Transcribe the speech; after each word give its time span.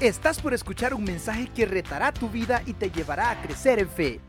Estás 0.00 0.40
por 0.40 0.54
escuchar 0.54 0.94
un 0.94 1.02
mensaje 1.02 1.48
que 1.52 1.66
retará 1.66 2.12
tu 2.12 2.28
vida 2.28 2.62
y 2.66 2.72
te 2.74 2.88
llevará 2.88 3.32
a 3.32 3.42
crecer 3.42 3.80
en 3.80 3.88
fe. 3.88 4.20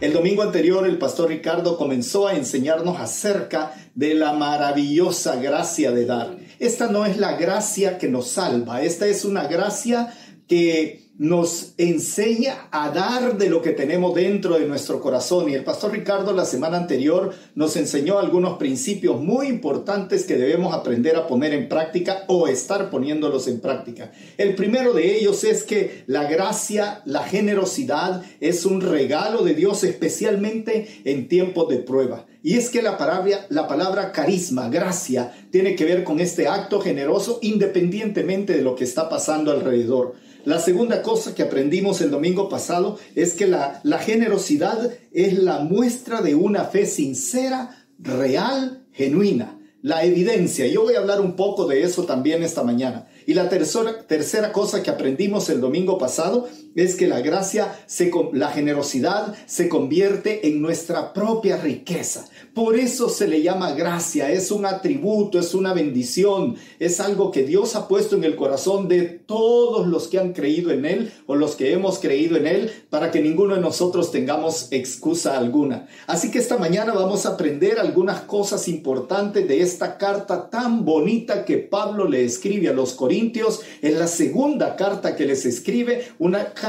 El 0.00 0.12
domingo 0.12 0.42
anterior 0.42 0.84
el 0.84 0.98
pastor 0.98 1.28
Ricardo 1.28 1.78
comenzó 1.78 2.26
a 2.26 2.34
enseñarnos 2.34 2.98
acerca 2.98 3.72
de 3.94 4.14
la 4.14 4.32
maravillosa 4.32 5.36
gracia 5.36 5.92
de 5.92 6.04
dar. 6.04 6.36
Esta 6.58 6.88
no 6.88 7.06
es 7.06 7.16
la 7.16 7.36
gracia 7.36 7.96
que 7.96 8.08
nos 8.08 8.30
salva, 8.30 8.82
esta 8.82 9.06
es 9.06 9.24
una 9.24 9.46
gracia 9.46 10.12
que 10.48 11.03
nos 11.16 11.74
enseña 11.78 12.68
a 12.72 12.90
dar 12.90 13.38
de 13.38 13.48
lo 13.48 13.62
que 13.62 13.70
tenemos 13.70 14.14
dentro 14.14 14.58
de 14.58 14.66
nuestro 14.66 15.00
corazón. 15.00 15.48
Y 15.48 15.54
el 15.54 15.62
pastor 15.62 15.92
Ricardo 15.92 16.32
la 16.32 16.44
semana 16.44 16.76
anterior 16.76 17.32
nos 17.54 17.76
enseñó 17.76 18.18
algunos 18.18 18.58
principios 18.58 19.20
muy 19.20 19.46
importantes 19.46 20.24
que 20.24 20.36
debemos 20.36 20.74
aprender 20.74 21.14
a 21.16 21.28
poner 21.28 21.54
en 21.54 21.68
práctica 21.68 22.24
o 22.26 22.48
estar 22.48 22.90
poniéndolos 22.90 23.46
en 23.46 23.60
práctica. 23.60 24.10
El 24.38 24.56
primero 24.56 24.92
de 24.92 25.16
ellos 25.16 25.44
es 25.44 25.62
que 25.62 26.02
la 26.06 26.24
gracia, 26.24 27.02
la 27.04 27.22
generosidad 27.22 28.22
es 28.40 28.66
un 28.66 28.80
regalo 28.80 29.44
de 29.44 29.54
Dios 29.54 29.84
especialmente 29.84 31.02
en 31.04 31.28
tiempos 31.28 31.68
de 31.68 31.78
prueba. 31.78 32.26
Y 32.44 32.58
es 32.58 32.68
que 32.68 32.82
la 32.82 32.98
palabra, 32.98 33.46
la 33.48 33.66
palabra 33.66 34.12
carisma, 34.12 34.68
gracia, 34.68 35.32
tiene 35.50 35.74
que 35.74 35.86
ver 35.86 36.04
con 36.04 36.20
este 36.20 36.46
acto 36.46 36.78
generoso 36.78 37.38
independientemente 37.40 38.52
de 38.52 38.60
lo 38.60 38.76
que 38.76 38.84
está 38.84 39.08
pasando 39.08 39.50
alrededor. 39.50 40.12
La 40.44 40.58
segunda 40.58 41.00
cosa 41.00 41.34
que 41.34 41.42
aprendimos 41.42 42.02
el 42.02 42.10
domingo 42.10 42.50
pasado 42.50 42.98
es 43.14 43.32
que 43.32 43.46
la, 43.46 43.80
la 43.82 43.98
generosidad 43.98 44.92
es 45.10 45.38
la 45.38 45.60
muestra 45.60 46.20
de 46.20 46.34
una 46.34 46.64
fe 46.64 46.84
sincera, 46.84 47.86
real, 47.98 48.84
genuina. 48.92 49.58
La 49.80 50.04
evidencia. 50.04 50.66
Yo 50.66 50.82
voy 50.82 50.96
a 50.96 50.98
hablar 50.98 51.22
un 51.22 51.36
poco 51.36 51.66
de 51.66 51.82
eso 51.82 52.04
también 52.04 52.42
esta 52.42 52.62
mañana. 52.62 53.06
Y 53.26 53.32
la 53.32 53.48
tercera, 53.48 54.06
tercera 54.06 54.52
cosa 54.52 54.82
que 54.82 54.90
aprendimos 54.90 55.48
el 55.48 55.62
domingo 55.62 55.96
pasado 55.96 56.46
es 56.74 56.96
que 56.96 57.06
la 57.06 57.20
gracia, 57.20 57.78
se, 57.86 58.10
la 58.32 58.50
generosidad 58.50 59.34
se 59.46 59.68
convierte 59.68 60.48
en 60.48 60.60
nuestra 60.60 61.12
propia 61.12 61.56
riqueza. 61.56 62.26
Por 62.52 62.76
eso 62.76 63.08
se 63.08 63.28
le 63.28 63.42
llama 63.42 63.72
gracia, 63.72 64.30
es 64.30 64.50
un 64.50 64.66
atributo, 64.66 65.38
es 65.38 65.54
una 65.54 65.72
bendición, 65.72 66.56
es 66.78 67.00
algo 67.00 67.30
que 67.30 67.42
Dios 67.42 67.74
ha 67.74 67.88
puesto 67.88 68.16
en 68.16 68.24
el 68.24 68.36
corazón 68.36 68.88
de 68.88 69.02
todos 69.02 69.86
los 69.86 70.08
que 70.08 70.18
han 70.18 70.32
creído 70.32 70.70
en 70.70 70.84
Él 70.84 71.12
o 71.26 71.34
los 71.34 71.56
que 71.56 71.72
hemos 71.72 71.98
creído 71.98 72.36
en 72.36 72.46
Él 72.46 72.70
para 72.90 73.10
que 73.10 73.20
ninguno 73.20 73.54
de 73.54 73.60
nosotros 73.60 74.10
tengamos 74.10 74.68
excusa 74.70 75.36
alguna. 75.36 75.88
Así 76.06 76.30
que 76.30 76.38
esta 76.38 76.58
mañana 76.58 76.92
vamos 76.92 77.26
a 77.26 77.30
aprender 77.30 77.78
algunas 77.78 78.22
cosas 78.22 78.68
importantes 78.68 79.46
de 79.48 79.60
esta 79.60 79.98
carta 79.98 80.48
tan 80.48 80.84
bonita 80.84 81.44
que 81.44 81.58
Pablo 81.58 82.08
le 82.08 82.24
escribe 82.24 82.68
a 82.68 82.72
los 82.72 82.94
Corintios. 82.94 83.60
en 83.82 83.98
la 83.98 84.06
segunda 84.06 84.76
carta 84.76 85.16
que 85.16 85.26
les 85.26 85.44
escribe, 85.44 86.08
una 86.18 86.52
carta 86.52 86.63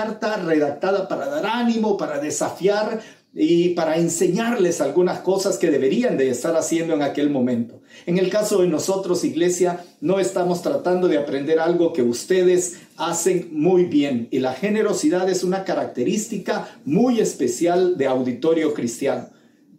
redactada 0.45 1.07
para 1.07 1.27
dar 1.27 1.45
ánimo, 1.45 1.97
para 1.97 2.19
desafiar 2.19 3.01
y 3.33 3.69
para 3.69 3.97
enseñarles 3.97 4.79
algunas 4.79 5.19
cosas 5.19 5.57
que 5.57 5.69
deberían 5.69 6.17
de 6.17 6.29
estar 6.29 6.55
haciendo 6.55 6.93
en 6.93 7.01
aquel 7.01 7.29
momento. 7.29 7.81
En 8.05 8.17
el 8.17 8.29
caso 8.29 8.61
de 8.61 8.67
nosotros, 8.67 9.25
iglesia, 9.25 9.83
no 9.99 10.19
estamos 10.19 10.61
tratando 10.61 11.09
de 11.09 11.17
aprender 11.17 11.59
algo 11.59 11.91
que 11.91 12.01
ustedes 12.01 12.79
hacen 12.95 13.49
muy 13.51 13.85
bien 13.85 14.29
y 14.31 14.39
la 14.39 14.53
generosidad 14.53 15.29
es 15.29 15.43
una 15.43 15.65
característica 15.65 16.69
muy 16.85 17.19
especial 17.19 17.97
de 17.97 18.07
auditorio 18.07 18.73
cristiano. 18.73 19.29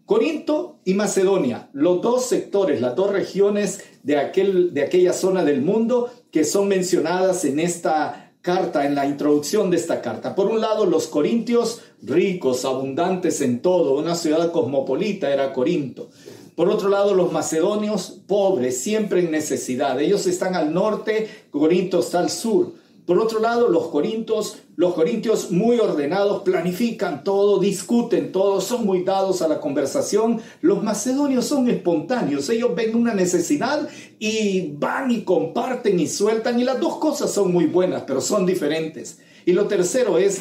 Corinto 0.04 0.78
y 0.84 0.94
Macedonia, 0.94 1.68
los 1.72 2.00
dos 2.00 2.26
sectores, 2.26 2.80
las 2.80 2.94
dos 2.94 3.10
regiones 3.10 3.80
de, 4.04 4.18
aquel, 4.18 4.72
de 4.72 4.82
aquella 4.82 5.12
zona 5.12 5.44
del 5.44 5.62
mundo 5.62 6.10
que 6.30 6.44
son 6.44 6.68
mencionadas 6.68 7.44
en 7.44 7.58
esta 7.58 8.25
carta, 8.46 8.86
en 8.86 8.94
la 8.94 9.06
introducción 9.06 9.70
de 9.70 9.76
esta 9.76 10.00
carta. 10.00 10.36
Por 10.36 10.46
un 10.46 10.60
lado, 10.60 10.86
los 10.86 11.08
corintios 11.08 11.80
ricos, 12.00 12.64
abundantes 12.64 13.40
en 13.40 13.60
todo, 13.60 13.98
una 13.98 14.14
ciudad 14.14 14.52
cosmopolita 14.52 15.32
era 15.32 15.52
Corinto. 15.52 16.10
Por 16.54 16.70
otro 16.70 16.88
lado, 16.88 17.12
los 17.12 17.32
macedonios 17.32 18.20
pobres, 18.28 18.80
siempre 18.80 19.18
en 19.18 19.32
necesidad. 19.32 20.00
Ellos 20.00 20.28
están 20.28 20.54
al 20.54 20.72
norte, 20.72 21.28
Corinto 21.50 21.98
está 21.98 22.20
al 22.20 22.30
sur. 22.30 22.72
Por 23.06 23.20
otro 23.20 23.38
lado, 23.38 23.68
los 23.68 23.86
corintios, 23.86 24.58
los 24.74 24.94
corintios 24.94 25.52
muy 25.52 25.78
ordenados, 25.78 26.42
planifican 26.42 27.22
todo, 27.22 27.60
discuten 27.60 28.32
todo, 28.32 28.60
son 28.60 28.84
muy 28.84 29.04
dados 29.04 29.42
a 29.42 29.48
la 29.48 29.60
conversación. 29.60 30.40
Los 30.60 30.82
macedonios 30.82 31.46
son 31.46 31.70
espontáneos, 31.70 32.50
ellos 32.50 32.74
ven 32.74 32.96
una 32.96 33.14
necesidad 33.14 33.88
y 34.18 34.72
van 34.72 35.12
y 35.12 35.22
comparten 35.22 36.00
y 36.00 36.08
sueltan 36.08 36.58
y 36.58 36.64
las 36.64 36.80
dos 36.80 36.96
cosas 36.96 37.30
son 37.30 37.52
muy 37.52 37.66
buenas, 37.66 38.02
pero 38.08 38.20
son 38.20 38.44
diferentes. 38.44 39.20
Y 39.44 39.52
lo 39.52 39.68
tercero 39.68 40.18
es, 40.18 40.40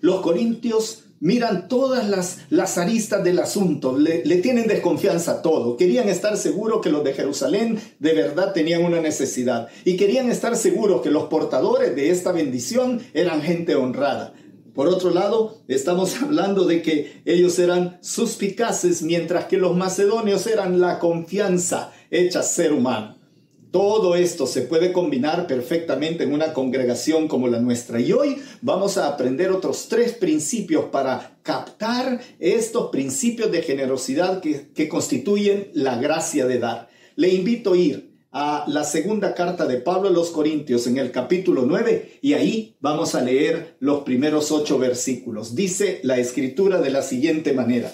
los 0.00 0.22
corintios 0.22 1.09
miran 1.20 1.68
todas 1.68 2.08
las, 2.08 2.38
las 2.48 2.78
aristas 2.78 3.22
del 3.22 3.38
asunto, 3.38 3.96
le, 3.96 4.24
le, 4.24 4.36
tienen 4.36 4.66
desconfianza 4.66 5.32
a 5.32 5.42
todo. 5.42 5.76
Querían 5.76 6.08
estar 6.08 6.36
seguros 6.36 6.80
que 6.80 6.90
los 6.90 7.04
de 7.04 7.12
Jerusalén 7.12 7.78
de 7.98 8.14
verdad 8.14 8.52
tenían 8.52 8.84
una 8.84 9.00
necesidad 9.00 9.68
y 9.84 9.96
querían 9.96 10.30
estar 10.30 10.56
seguros 10.56 11.02
que 11.02 11.10
los 11.10 11.24
portadores 11.24 11.94
de 11.94 12.10
esta 12.10 12.32
bendición 12.32 13.00
eran 13.12 13.42
gente 13.42 13.76
honrada. 13.76 14.32
Por 14.74 14.88
otro 14.88 15.10
lado, 15.10 15.58
estamos 15.68 16.16
hablando 16.22 16.64
de 16.64 16.82
que 16.82 17.22
ellos 17.26 17.58
eran 17.58 17.98
suspicaces 18.00 19.02
mientras 19.02 19.44
que 19.44 19.58
los 19.58 19.76
macedonios 19.76 20.46
eran 20.46 20.80
la 20.80 20.98
confianza 20.98 21.92
hecha 22.10 22.42
ser 22.42 22.72
humano. 22.72 23.19
Todo 23.70 24.16
esto 24.16 24.48
se 24.48 24.62
puede 24.62 24.92
combinar 24.92 25.46
perfectamente 25.46 26.24
en 26.24 26.32
una 26.32 26.52
congregación 26.52 27.28
como 27.28 27.46
la 27.46 27.60
nuestra. 27.60 28.00
Y 28.00 28.12
hoy 28.12 28.42
vamos 28.62 28.98
a 28.98 29.06
aprender 29.06 29.52
otros 29.52 29.86
tres 29.88 30.12
principios 30.12 30.86
para 30.86 31.38
captar 31.44 32.20
estos 32.40 32.90
principios 32.90 33.52
de 33.52 33.62
generosidad 33.62 34.40
que, 34.40 34.88
constituyen 34.88 35.70
la 35.72 35.98
gracia 35.98 36.48
de 36.48 36.58
dar. 36.58 36.88
Le 37.14 37.28
invito 37.28 37.74
a 37.74 37.76
ir 37.76 38.10
a 38.32 38.64
la 38.66 38.82
segunda 38.82 39.34
carta 39.34 39.66
de 39.66 39.76
Pablo 39.76 40.08
a 40.08 40.12
los 40.12 40.30
Corintios 40.30 40.88
en 40.88 40.98
el 40.98 41.12
capítulo 41.12 41.62
9 41.64 42.18
y 42.22 42.32
ahí 42.32 42.74
vamos 42.80 43.14
a 43.14 43.22
leer 43.22 43.76
los 43.78 44.02
primeros 44.02 44.50
ocho 44.50 44.78
versículos. 44.80 45.54
Dice 45.54 46.00
la 46.02 46.18
escritura 46.18 46.80
de 46.80 46.90
la 46.90 47.02
siguiente 47.02 47.52
manera. 47.52 47.92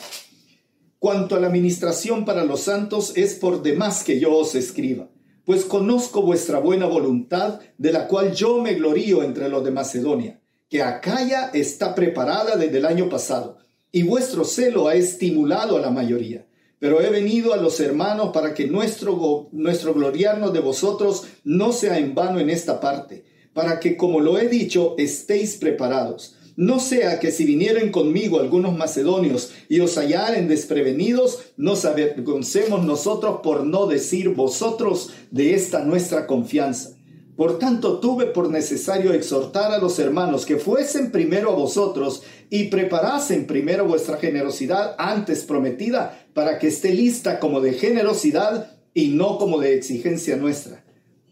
Cuanto 0.98 1.36
a 1.36 1.40
la 1.40 1.48
administración 1.48 2.24
para 2.24 2.46
los 2.46 2.60
santos 2.60 3.12
es 3.14 3.34
por 3.34 3.62
demás 3.62 4.04
que 4.04 4.18
yo 4.18 4.34
os 4.34 4.54
escriba 4.54 5.08
pues 5.46 5.64
conozco 5.64 6.22
vuestra 6.22 6.58
buena 6.58 6.86
voluntad, 6.86 7.60
de 7.78 7.92
la 7.92 8.08
cual 8.08 8.34
yo 8.34 8.60
me 8.60 8.74
glorío 8.74 9.22
entre 9.22 9.48
los 9.48 9.64
de 9.64 9.70
Macedonia, 9.70 10.40
que 10.68 10.82
Acaya 10.82 11.50
está 11.54 11.94
preparada 11.94 12.56
desde 12.56 12.78
el 12.78 12.84
año 12.84 13.08
pasado, 13.08 13.56
y 13.92 14.02
vuestro 14.02 14.44
celo 14.44 14.88
ha 14.88 14.96
estimulado 14.96 15.76
a 15.76 15.80
la 15.80 15.90
mayoría. 15.90 16.46
Pero 16.80 17.00
he 17.00 17.08
venido 17.10 17.54
a 17.54 17.58
los 17.58 17.78
hermanos 17.78 18.30
para 18.34 18.52
que 18.52 18.66
nuestro, 18.66 19.48
nuestro 19.52 19.94
gloriarnos 19.94 20.52
de 20.52 20.60
vosotros 20.60 21.28
no 21.44 21.72
sea 21.72 21.96
en 21.96 22.14
vano 22.14 22.40
en 22.40 22.50
esta 22.50 22.80
parte, 22.80 23.24
para 23.54 23.78
que, 23.78 23.96
como 23.96 24.20
lo 24.20 24.38
he 24.38 24.48
dicho, 24.48 24.96
estéis 24.98 25.56
preparados 25.56 26.35
no 26.56 26.80
sea 26.80 27.20
que 27.20 27.30
si 27.30 27.44
vinieren 27.44 27.92
conmigo 27.92 28.40
algunos 28.40 28.76
macedonios 28.76 29.52
y 29.68 29.80
os 29.80 29.96
hallaren 29.96 30.48
desprevenidos, 30.48 31.52
nos 31.56 31.84
avergoncemos 31.84 32.84
nosotros 32.84 33.40
por 33.42 33.64
no 33.64 33.86
decir 33.86 34.30
vosotros 34.30 35.10
de 35.30 35.54
esta 35.54 35.84
nuestra 35.84 36.26
confianza. 36.26 36.96
Por 37.36 37.58
tanto, 37.58 38.00
tuve 38.00 38.24
por 38.24 38.50
necesario 38.50 39.12
exhortar 39.12 39.70
a 39.70 39.78
los 39.78 39.98
hermanos 39.98 40.46
que 40.46 40.56
fuesen 40.56 41.12
primero 41.12 41.50
a 41.50 41.54
vosotros 41.54 42.22
y 42.48 42.64
preparasen 42.64 43.46
primero 43.46 43.84
vuestra 43.84 44.16
generosidad 44.16 44.94
antes 44.98 45.44
prometida 45.44 46.26
para 46.32 46.58
que 46.58 46.68
esté 46.68 46.94
lista 46.94 47.38
como 47.38 47.60
de 47.60 47.74
generosidad 47.74 48.78
y 48.94 49.08
no 49.08 49.36
como 49.36 49.60
de 49.60 49.74
exigencia 49.74 50.36
nuestra. 50.36 50.82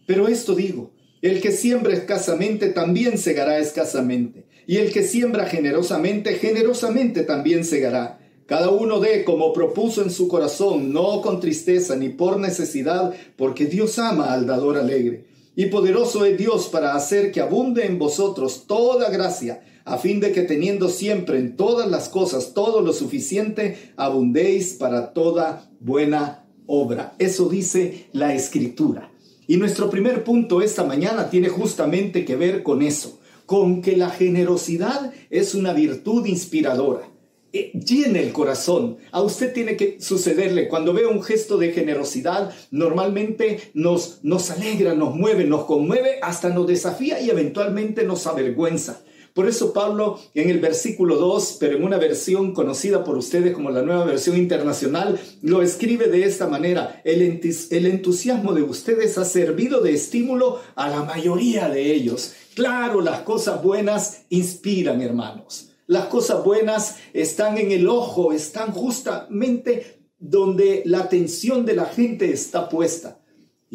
Pero 0.05 0.27
esto 0.27 0.53
digo, 0.53 0.91
el 1.23 1.41
que 1.41 1.51
siembra 1.51 1.93
escasamente 1.93 2.69
también 2.69 3.17
segará 3.17 3.57
escasamente, 3.57 4.45
y 4.67 4.77
el 4.77 4.91
que 4.91 5.03
siembra 5.03 5.45
generosamente, 5.45 6.35
generosamente 6.35 7.23
también 7.23 7.65
segará. 7.65 8.19
Cada 8.45 8.69
uno 8.69 8.99
dé 8.99 9.23
como 9.23 9.53
propuso 9.53 10.03
en 10.03 10.11
su 10.11 10.27
corazón, 10.27 10.93
no 10.93 11.21
con 11.21 11.39
tristeza 11.39 11.95
ni 11.95 12.09
por 12.09 12.39
necesidad, 12.39 13.13
porque 13.37 13.65
Dios 13.65 13.97
ama 13.97 14.33
al 14.33 14.45
dador 14.45 14.77
alegre. 14.77 15.25
Y 15.55 15.67
poderoso 15.67 16.25
es 16.25 16.37
Dios 16.37 16.67
para 16.67 16.95
hacer 16.95 17.31
que 17.31 17.41
abunde 17.41 17.85
en 17.85 17.97
vosotros 17.97 18.65
toda 18.67 19.09
gracia, 19.09 19.63
a 19.85 19.97
fin 19.97 20.19
de 20.19 20.31
que 20.31 20.41
teniendo 20.41 20.89
siempre 20.89 21.39
en 21.39 21.55
todas 21.55 21.89
las 21.89 22.09
cosas 22.09 22.53
todo 22.53 22.81
lo 22.81 22.93
suficiente, 22.93 23.93
abundéis 23.95 24.73
para 24.73 25.13
toda 25.13 25.71
buena 25.79 26.45
obra. 26.67 27.15
Eso 27.19 27.49
dice 27.49 28.07
la 28.11 28.33
escritura. 28.35 29.11
Y 29.47 29.57
nuestro 29.57 29.89
primer 29.89 30.23
punto 30.23 30.61
esta 30.61 30.83
mañana 30.83 31.29
tiene 31.29 31.49
justamente 31.49 32.25
que 32.25 32.35
ver 32.35 32.63
con 32.63 32.81
eso, 32.81 33.19
con 33.45 33.81
que 33.81 33.95
la 33.95 34.09
generosidad 34.09 35.13
es 35.29 35.55
una 35.55 35.73
virtud 35.73 36.25
inspiradora. 36.25 37.09
eh, 37.55 37.71
llene 37.71 38.21
el 38.21 38.33
corazón. 38.33 38.97
A 39.11 39.21
usted 39.21 39.53
tiene 39.53 39.77
que 39.77 40.01
sucederle. 40.01 40.67
Cuando 40.67 40.91
ve 40.93 41.05
un 41.05 41.23
gesto 41.23 41.57
de 41.57 41.71
generosidad, 41.71 42.53
normalmente 42.69 43.71
nos, 43.73 44.19
nos 44.23 44.51
alegra, 44.51 44.93
nos 44.93 45.15
mueve, 45.15 45.45
nos 45.45 45.63
conmueve, 45.63 46.19
hasta 46.21 46.49
nos 46.49 46.67
desafía 46.67 47.21
y 47.21 47.29
eventualmente 47.29 48.03
nos 48.03 48.27
avergüenza. 48.27 49.03
Por 49.35 49.49
eso 49.49 49.73
Pablo 49.73 50.17
en 50.33 50.49
el 50.49 50.61
versículo 50.61 51.17
2, 51.17 51.57
pero 51.59 51.75
en 51.75 51.83
una 51.83 51.97
versión 51.97 52.53
conocida 52.53 53.03
por 53.03 53.17
ustedes 53.17 53.53
como 53.53 53.69
la 53.69 53.81
nueva 53.81 54.05
versión 54.05 54.37
internacional, 54.37 55.19
lo 55.41 55.61
escribe 55.61 56.07
de 56.07 56.23
esta 56.23 56.47
manera. 56.47 57.01
El, 57.03 57.21
el 57.21 57.85
entusiasmo 57.85 58.53
de 58.53 58.63
ustedes 58.63 59.17
ha 59.17 59.25
servido 59.25 59.81
de 59.81 59.93
estímulo 59.93 60.61
a 60.75 60.89
la 60.89 61.03
mayoría 61.03 61.67
de 61.67 61.93
ellos. 61.93 62.33
Claro, 62.53 63.01
las 63.01 63.23
cosas 63.23 63.61
buenas 63.61 64.21
inspiran, 64.29 65.01
hermanos. 65.01 65.71
Las 65.85 66.05
cosas 66.05 66.41
buenas 66.41 66.95
están 67.11 67.57
en 67.57 67.73
el 67.73 67.89
ojo, 67.89 68.31
están 68.31 68.71
justamente 68.71 69.99
donde 70.17 70.81
la 70.85 70.99
atención 70.99 71.65
de 71.65 71.75
la 71.75 71.87
gente 71.87 72.31
está 72.31 72.69
puesta. 72.69 73.19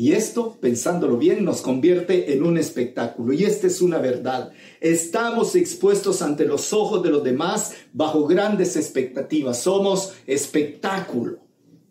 Y 0.00 0.14
esto, 0.14 0.56
pensándolo 0.58 1.18
bien, 1.18 1.44
nos 1.44 1.60
convierte 1.60 2.32
en 2.32 2.42
un 2.42 2.56
espectáculo. 2.56 3.34
Y 3.34 3.44
esta 3.44 3.66
es 3.66 3.82
una 3.82 3.98
verdad. 3.98 4.50
Estamos 4.80 5.54
expuestos 5.54 6.22
ante 6.22 6.46
los 6.46 6.72
ojos 6.72 7.02
de 7.02 7.10
los 7.10 7.22
demás 7.22 7.74
bajo 7.92 8.26
grandes 8.26 8.76
expectativas. 8.76 9.60
Somos 9.60 10.14
espectáculo. 10.26 11.40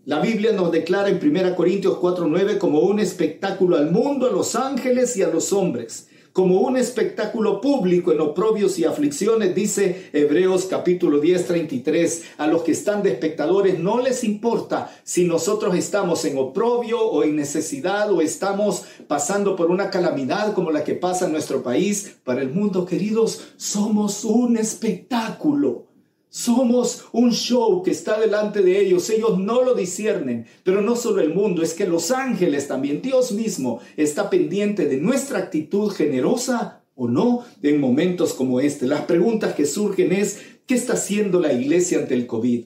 La 0.06 0.20
Biblia 0.22 0.54
nos 0.54 0.72
declara 0.72 1.10
en 1.10 1.20
1 1.20 1.56
Corintios 1.56 2.00
4:9 2.00 2.58
como 2.58 2.80
un 2.80 3.00
espectáculo 3.00 3.78
al 3.78 3.92
mundo, 3.92 4.26
a 4.26 4.32
los 4.32 4.56
ángeles 4.56 5.16
y 5.16 5.22
a 5.22 5.28
los 5.28 5.54
hombres 5.54 6.09
como 6.40 6.62
un 6.62 6.78
espectáculo 6.78 7.60
público 7.60 8.14
en 8.14 8.22
oprobios 8.22 8.80
y 8.80 8.86
aflicciones, 8.86 9.54
dice 9.54 10.10
Hebreos 10.14 10.68
capítulo 10.70 11.20
10, 11.20 11.48
33. 11.48 12.24
A 12.38 12.48
los 12.48 12.62
que 12.62 12.72
están 12.72 13.04
de 13.04 13.12
espectadores 13.12 13.78
no 13.78 14.00
les 14.00 14.24
importa 14.24 14.90
si 15.04 15.26
nosotros 15.26 15.76
estamos 15.76 16.24
en 16.24 16.38
oprobio 16.38 17.02
o 17.02 17.26
en 17.26 17.36
necesidad 17.36 18.10
o 18.14 18.22
estamos 18.22 18.86
pasando 19.10 19.58
por 19.58 19.70
una 19.70 19.90
calamidad 19.90 20.54
como 20.54 20.72
la 20.72 20.86
que 20.86 20.96
pasa 20.96 21.26
en 21.26 21.34
nuestro 21.34 21.62
país. 21.62 22.16
Para 22.24 22.42
el 22.42 22.52
mundo, 22.52 22.86
queridos, 22.86 23.50
somos 23.58 24.24
un 24.24 24.56
espectáculo. 24.56 25.89
Somos 26.32 27.06
un 27.12 27.32
show 27.32 27.82
que 27.82 27.90
está 27.90 28.20
delante 28.20 28.62
de 28.62 28.80
ellos. 28.80 29.10
Ellos 29.10 29.40
no 29.40 29.64
lo 29.64 29.74
disciernen. 29.74 30.46
Pero 30.64 30.82
no 30.82 30.96
solo 30.96 31.22
el 31.22 31.34
mundo, 31.34 31.64
es 31.64 31.74
que 31.74 31.88
los 31.88 32.12
ángeles 32.12 32.68
también, 32.68 33.02
Dios 33.02 33.32
mismo, 33.32 33.80
está 33.98 34.30
pendiente 34.30 34.86
de 34.86 34.98
nuestra 34.98 35.40
actitud 35.40 35.90
generosa 35.92 36.84
o 36.94 37.08
no 37.08 37.46
en 37.64 37.80
momentos 37.80 38.34
como 38.34 38.60
este. 38.60 38.86
Las 38.86 39.06
preguntas 39.06 39.56
que 39.56 39.66
surgen 39.66 40.14
es, 40.14 40.40
¿qué 40.68 40.76
está 40.76 40.94
haciendo 40.94 41.40
la 41.40 41.52
iglesia 41.52 41.98
ante 41.98 42.14
el 42.14 42.28
COVID? 42.28 42.66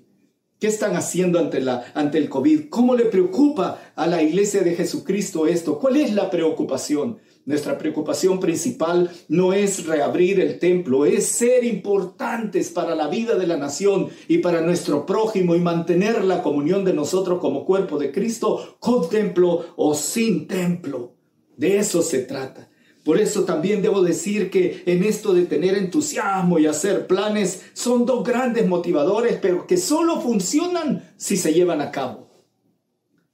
¿Qué 0.59 0.67
están 0.67 0.95
haciendo 0.95 1.39
ante, 1.39 1.61
la, 1.61 1.85
ante 1.93 2.17
el 2.17 2.29
COVID? 2.29 2.69
¿Cómo 2.69 2.95
le 2.95 3.05
preocupa 3.05 3.79
a 3.95 4.07
la 4.07 4.23
iglesia 4.23 4.61
de 4.61 4.75
Jesucristo 4.75 5.47
esto? 5.47 5.79
¿Cuál 5.79 5.97
es 5.97 6.13
la 6.13 6.29
preocupación? 6.29 7.19
Nuestra 7.45 7.77
preocupación 7.77 8.39
principal 8.39 9.11
no 9.27 9.51
es 9.51 9.85
reabrir 9.85 10.39
el 10.39 10.59
templo, 10.59 11.05
es 11.05 11.25
ser 11.25 11.65
importantes 11.65 12.69
para 12.69 12.95
la 12.95 13.09
vida 13.09 13.35
de 13.35 13.47
la 13.47 13.57
nación 13.57 14.07
y 14.29 14.37
para 14.37 14.61
nuestro 14.61 15.05
prójimo 15.05 15.53
y 15.53 15.59
mantener 15.59 16.23
la 16.23 16.41
comunión 16.41 16.85
de 16.85 16.93
nosotros 16.93 17.39
como 17.39 17.65
cuerpo 17.65 17.97
de 17.97 18.13
Cristo 18.13 18.77
con 18.79 19.09
templo 19.09 19.73
o 19.75 19.93
sin 19.93 20.47
templo. 20.47 21.15
De 21.57 21.77
eso 21.77 22.01
se 22.01 22.19
trata. 22.19 22.69
Por 23.03 23.19
eso 23.19 23.43
también 23.43 23.81
debo 23.81 24.01
decir 24.01 24.49
que 24.49 24.81
en 24.85 25.03
esto 25.03 25.33
de 25.33 25.45
tener 25.45 25.75
entusiasmo 25.75 26.59
y 26.59 26.67
hacer 26.67 27.07
planes 27.07 27.63
son 27.73 28.05
dos 28.05 28.23
grandes 28.23 28.65
motivadores, 28.65 29.37
pero 29.41 29.67
que 29.67 29.75
solo 29.75 30.21
funcionan 30.21 31.11
si 31.17 31.35
se 31.35 31.53
llevan 31.53 31.81
a 31.81 31.91
cabo. 31.91 32.32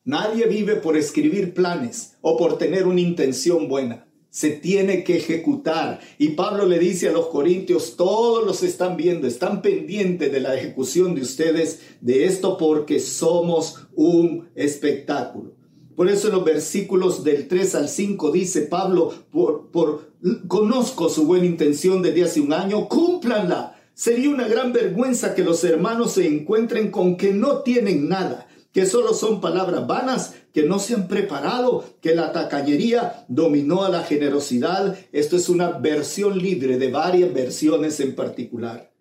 Nadie 0.09 0.47
vive 0.47 0.77
por 0.77 0.97
escribir 0.97 1.53
planes 1.53 2.15
o 2.21 2.35
por 2.35 2.57
tener 2.57 2.87
una 2.87 2.99
intención 2.99 3.67
buena. 3.67 4.07
Se 4.31 4.49
tiene 4.49 5.03
que 5.03 5.17
ejecutar. 5.17 5.99
Y 6.17 6.29
Pablo 6.29 6.65
le 6.65 6.79
dice 6.79 7.09
a 7.09 7.11
los 7.11 7.27
corintios, 7.27 7.95
todos 7.95 8.43
los 8.43 8.63
están 8.63 8.97
viendo, 8.97 9.27
están 9.27 9.61
pendientes 9.61 10.31
de 10.31 10.39
la 10.39 10.55
ejecución 10.55 11.13
de 11.13 11.21
ustedes 11.21 11.81
de 12.01 12.25
esto 12.25 12.57
porque 12.57 12.99
somos 12.99 13.87
un 13.93 14.49
espectáculo. 14.55 15.53
Por 15.95 16.09
eso 16.09 16.29
en 16.29 16.33
los 16.33 16.43
versículos 16.43 17.23
del 17.23 17.47
3 17.47 17.75
al 17.75 17.87
5 17.87 18.31
dice 18.31 18.61
Pablo, 18.61 19.13
por, 19.31 19.69
por, 19.69 20.13
conozco 20.47 21.09
su 21.09 21.27
buena 21.27 21.45
intención 21.45 22.01
desde 22.01 22.23
hace 22.23 22.41
un 22.41 22.53
año, 22.53 22.89
cúmplanla. 22.89 23.79
Sería 23.93 24.31
una 24.31 24.47
gran 24.47 24.73
vergüenza 24.73 25.35
que 25.35 25.43
los 25.43 25.63
hermanos 25.63 26.13
se 26.13 26.25
encuentren 26.25 26.89
con 26.89 27.15
que 27.15 27.31
no 27.31 27.59
tienen 27.59 28.09
nada 28.09 28.48
que 28.71 28.85
solo 28.85 29.13
son 29.13 29.41
palabras 29.41 29.87
vanas, 29.87 30.35
que 30.53 30.63
no 30.63 30.79
se 30.79 30.93
han 30.95 31.07
preparado, 31.07 31.85
que 32.01 32.15
la 32.15 32.31
tacañería 32.31 33.25
dominó 33.27 33.83
a 33.83 33.89
la 33.89 34.03
generosidad. 34.03 34.97
Esto 35.11 35.35
es 35.35 35.49
una 35.49 35.71
versión 35.71 36.37
libre 36.37 36.77
de 36.77 36.91
varias 36.91 37.33
versiones 37.33 37.99
en 37.99 38.15
particular. 38.15 38.91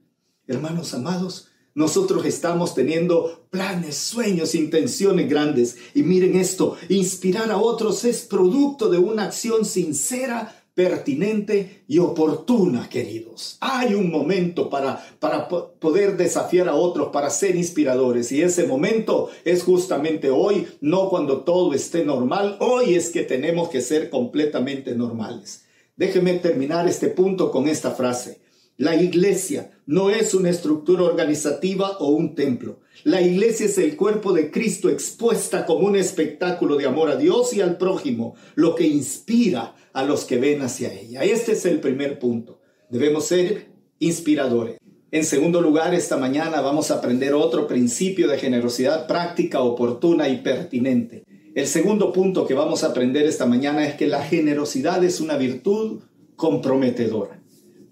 Hermanos 0.47 0.94
amados, 0.94 1.49
nosotros 1.75 2.25
estamos 2.25 2.75
teniendo 2.75 3.47
planes, 3.50 3.97
sueños, 3.97 4.55
intenciones 4.55 5.29
grandes. 5.29 5.76
Y 5.94 6.03
miren 6.03 6.35
esto, 6.35 6.76
inspirar 6.88 7.53
a 7.53 7.59
otros 7.59 8.05
es 8.05 8.23
producto 8.23 8.88
de 8.88 8.99
una 8.99 9.25
acción 9.25 9.64
sincera 9.64 10.58
pertinente 10.79 11.83
y 11.89 11.99
oportuna, 11.99 12.89
queridos. 12.89 13.57
Hay 13.59 13.95
un 13.95 14.13
momento 14.13 14.71
para, 14.71 15.05
para 15.19 15.49
poder 15.49 16.17
desafiar 16.17 16.69
a 16.69 16.77
otros, 16.77 17.09
para 17.09 17.31
ser 17.31 17.57
inspiradores. 17.57 18.31
Y 18.31 18.43
ese 18.43 18.65
momento 18.65 19.29
es 19.45 19.65
justamente 19.65 20.31
hoy, 20.31 20.69
no 20.81 21.09
cuando 21.09 21.41
todo 21.41 21.75
esté 21.75 22.05
normal. 22.05 22.59
Hoy 22.61 22.95
es 22.95 23.11
que 23.11 23.25
tenemos 23.25 23.71
que 23.71 23.81
ser 23.81 24.09
completamente 24.09 24.95
normales. 24.95 25.65
Déjeme 25.97 26.35
terminar 26.35 26.87
este 26.87 27.09
punto 27.09 27.51
con 27.51 27.67
esta 27.67 27.91
frase. 27.91 28.39
La 28.77 28.95
iglesia 28.95 29.73
no 29.87 30.11
es 30.11 30.33
una 30.33 30.51
estructura 30.51 31.03
organizativa 31.03 31.99
o 31.99 32.11
un 32.11 32.37
templo. 32.37 32.79
La 33.03 33.21
iglesia 33.21 33.67
es 33.67 33.79
el 33.79 33.97
cuerpo 33.97 34.33
de 34.33 34.53
Cristo 34.53 34.89
expuesta 34.89 35.67
como 35.67 35.89
un 35.89 35.97
espectáculo 35.97 36.77
de 36.77 36.87
amor 36.87 37.11
a 37.11 37.17
Dios 37.17 37.53
y 37.53 37.61
al 37.61 37.79
prójimo, 37.79 38.37
lo 38.55 38.77
que 38.77 38.87
inspira 38.87 39.75
a 39.99 40.05
los 40.05 40.25
que 40.25 40.39
ven 40.39 40.62
hacia 40.62 40.93
ella. 40.93 41.25
Este 41.25 41.53
es 41.53 41.67
el 41.67 41.81
primer 41.81 42.21
punto. 42.21 42.61
Debemos 42.89 43.27
ser 43.27 43.67
inspiradores. 43.99 44.79
En 45.11 45.25
segundo 45.25 45.61
lugar, 45.61 45.93
esta 45.93 46.17
mañana 46.17 46.61
vamos 46.61 46.93
a 46.93 46.99
aprender 46.99 47.35
otro 47.35 47.67
principio 47.67 48.29
de 48.29 48.39
generosidad 48.39 49.09
práctica, 49.09 49.61
oportuna 49.61 50.28
y 50.28 50.37
pertinente. 50.37 51.25
El 51.52 51.67
segundo 51.67 52.12
punto 52.12 52.47
que 52.47 52.55
vamos 52.55 52.85
a 52.85 52.90
aprender 52.90 53.26
esta 53.26 53.47
mañana 53.47 53.85
es 53.88 53.97
que 53.97 54.07
la 54.07 54.23
generosidad 54.23 55.02
es 55.02 55.19
una 55.19 55.37
virtud 55.37 56.02
comprometedora. 56.37 57.43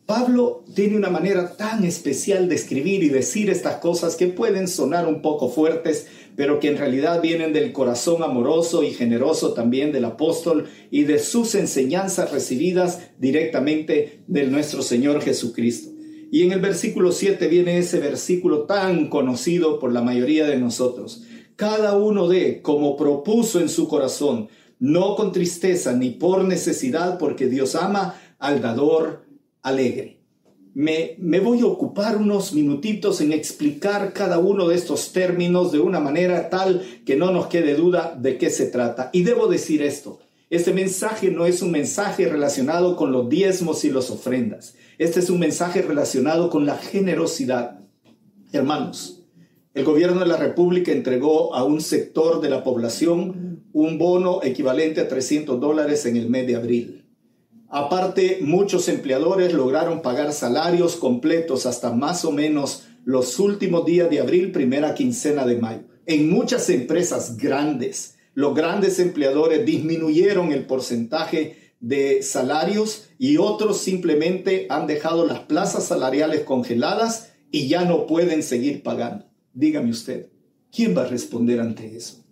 Pablo 0.06 0.62
tiene 0.76 0.96
una 0.96 1.10
manera 1.10 1.56
tan 1.56 1.84
especial 1.84 2.48
de 2.48 2.54
escribir 2.54 3.02
y 3.02 3.08
decir 3.08 3.50
estas 3.50 3.78
cosas 3.78 4.14
que 4.14 4.28
pueden 4.28 4.68
sonar 4.68 5.08
un 5.08 5.22
poco 5.22 5.48
fuertes, 5.48 6.06
pero 6.36 6.60
que 6.60 6.68
en 6.68 6.76
realidad 6.76 7.22
vienen 7.22 7.52
del 7.52 7.72
corazón 7.72 8.22
amoroso 8.22 8.82
y 8.82 8.92
generoso 8.92 9.54
también 9.54 9.90
del 9.90 10.04
apóstol 10.04 10.66
y 10.90 11.04
de 11.04 11.18
sus 11.18 11.54
enseñanzas 11.54 12.30
recibidas 12.30 13.00
directamente 13.18 14.20
de 14.26 14.44
nuestro 14.44 14.82
Señor 14.82 15.22
Jesucristo. 15.22 15.90
Y 16.30 16.42
en 16.42 16.52
el 16.52 16.60
versículo 16.60 17.12
7 17.12 17.48
viene 17.48 17.78
ese 17.78 18.00
versículo 18.00 18.64
tan 18.64 19.08
conocido 19.08 19.78
por 19.78 19.92
la 19.92 20.02
mayoría 20.02 20.46
de 20.46 20.58
nosotros. 20.58 21.22
Cada 21.56 21.96
uno 21.96 22.28
de, 22.28 22.60
como 22.60 22.96
propuso 22.96 23.60
en 23.60 23.68
su 23.68 23.88
corazón, 23.88 24.48
no 24.78 25.16
con 25.16 25.32
tristeza 25.32 25.94
ni 25.94 26.10
por 26.10 26.44
necesidad, 26.44 27.18
porque 27.18 27.46
Dios 27.46 27.74
ama 27.74 28.20
al 28.38 28.60
dador 28.60 29.24
alegre. 29.62 30.15
Me, 30.78 31.40
voy 31.40 31.61
a 31.61 31.66
ocupar 31.66 32.18
unos 32.18 32.52
minutitos 32.52 33.23
en 33.23 33.33
explicar 33.33 34.12
cada 34.12 34.38
uno 34.38 34.68
de 34.68 34.75
estos 34.75 35.11
términos 35.11 35.73
de 35.73 35.80
una 35.80 36.00
manera 36.00 36.50
tal 36.50 36.83
que 37.06 37.16
no 37.16 37.30
nos 37.30 37.47
quede 37.47 37.75
duda 37.75 38.14
de 38.21 38.37
qué 38.37 38.50
se 38.50 38.66
trata. 38.66 39.09
Y 39.14 39.23
debo 39.23 39.47
decir 39.47 39.80
esto, 39.80 40.18
este 40.50 40.75
mensaje 40.75 41.30
no 41.30 41.47
es 41.47 41.62
un 41.62 41.71
mensaje 41.71 42.28
relacionado 42.28 42.95
con 42.95 43.11
los 43.11 43.26
diezmos 43.30 43.87
y 43.87 43.90
las 43.90 44.11
ofrendas. 44.11 44.75
Este 44.99 45.21
es 45.21 45.30
un 45.30 45.40
mensaje 45.40 45.80
relacionado 45.80 46.50
con 46.50 46.66
la 46.66 46.76
generosidad. 46.76 47.80
Hermanos, 48.52 49.25
el 49.73 49.83
gobierno 49.83 50.21
de 50.21 50.26
la 50.26 50.37
República 50.37 50.92
entregó 50.92 51.54
a 51.54 51.64
un 51.64 51.80
sector 51.80 52.42
de 52.42 52.50
la 52.50 52.62
población 52.62 53.64
un 53.73 53.97
bono 53.97 54.40
equivalente 54.42 55.00
a 55.00 55.09
300 55.09 55.59
dólares 55.59 56.04
en 56.04 56.18
el 56.18 56.28
mes 56.28 56.47
de 56.47 56.56
abril. 56.56 57.05
Aparte, 57.68 58.38
muchos 58.42 58.88
empleadores 58.88 59.52
lograron 59.52 60.02
pagar 60.02 60.32
salarios 60.32 60.96
completos 60.96 61.66
hasta 61.66 61.92
más 61.92 62.25
o 62.25 62.30
menos 62.30 62.85
los 63.04 63.38
últimos 63.38 63.85
días 63.85 64.11
de 64.11 64.20
abril, 64.20 64.52
primera 64.52 64.94
quincena 64.94 65.46
de 65.46 65.56
mayo. 65.56 65.82
En 66.06 66.30
muchas 66.30 66.68
empresas 66.70 67.37
grandes, 67.37 68.16
los 68.35 68.54
grandes 68.54 68.99
empleadores 68.99 69.64
disminuyeron 69.66 70.52
el 70.52 70.66
porcentaje 70.66 71.73
de 71.80 72.23
salarios 72.23 73.08
y 73.18 73.37
otros 73.37 73.78
simplemente 73.78 74.66
han 74.70 74.87
dejado 74.87 75.26
las 75.26 75.40
plazas 75.40 75.85
salariales 75.85 76.42
congeladas 76.42 77.32
y 77.50 77.68
ya 77.68 77.85
no 77.85 78.06
pueden 78.06 78.42
seguir 78.42 78.82
pagando. 78.82 79.26
Dígame 79.52 79.90
usted, 79.90 80.28
¿quién 80.70 80.96
va 80.96 81.02
a 81.02 81.08
responder 81.08 81.61
ante 81.61 81.96
eso? 81.96 82.25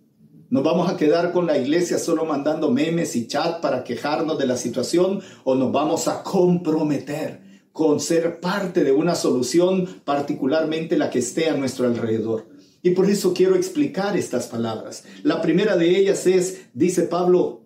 ¿Nos 0.49 0.63
vamos 0.63 0.91
a 0.91 0.95
quedar 0.95 1.31
con 1.31 1.47
la 1.47 1.57
iglesia 1.57 1.97
solo 1.97 2.23
mandando 2.23 2.69
memes 2.69 3.15
y 3.15 3.25
chat 3.25 3.61
para 3.61 3.83
quejarnos 3.83 4.37
de 4.37 4.45
la 4.45 4.57
situación 4.57 5.21
o 5.43 5.55
nos 5.55 5.71
vamos 5.71 6.07
a 6.07 6.21
comprometer 6.21 7.41
con 7.71 7.99
ser 7.99 8.39
parte 8.39 8.83
de 8.83 8.91
una 8.91 9.15
solución, 9.15 9.87
particularmente 10.05 10.97
la 10.97 11.09
que 11.09 11.19
esté 11.19 11.49
a 11.49 11.57
nuestro 11.57 11.87
alrededor? 11.87 12.45
Y 12.83 12.91
por 12.91 13.09
eso 13.09 13.33
quiero 13.33 13.55
explicar 13.55 14.15
estas 14.15 14.45
palabras. 14.45 15.03
La 15.23 15.41
primera 15.41 15.75
de 15.75 15.97
ellas 15.97 16.27
es, 16.27 16.67
dice 16.75 17.01
Pablo, 17.03 17.64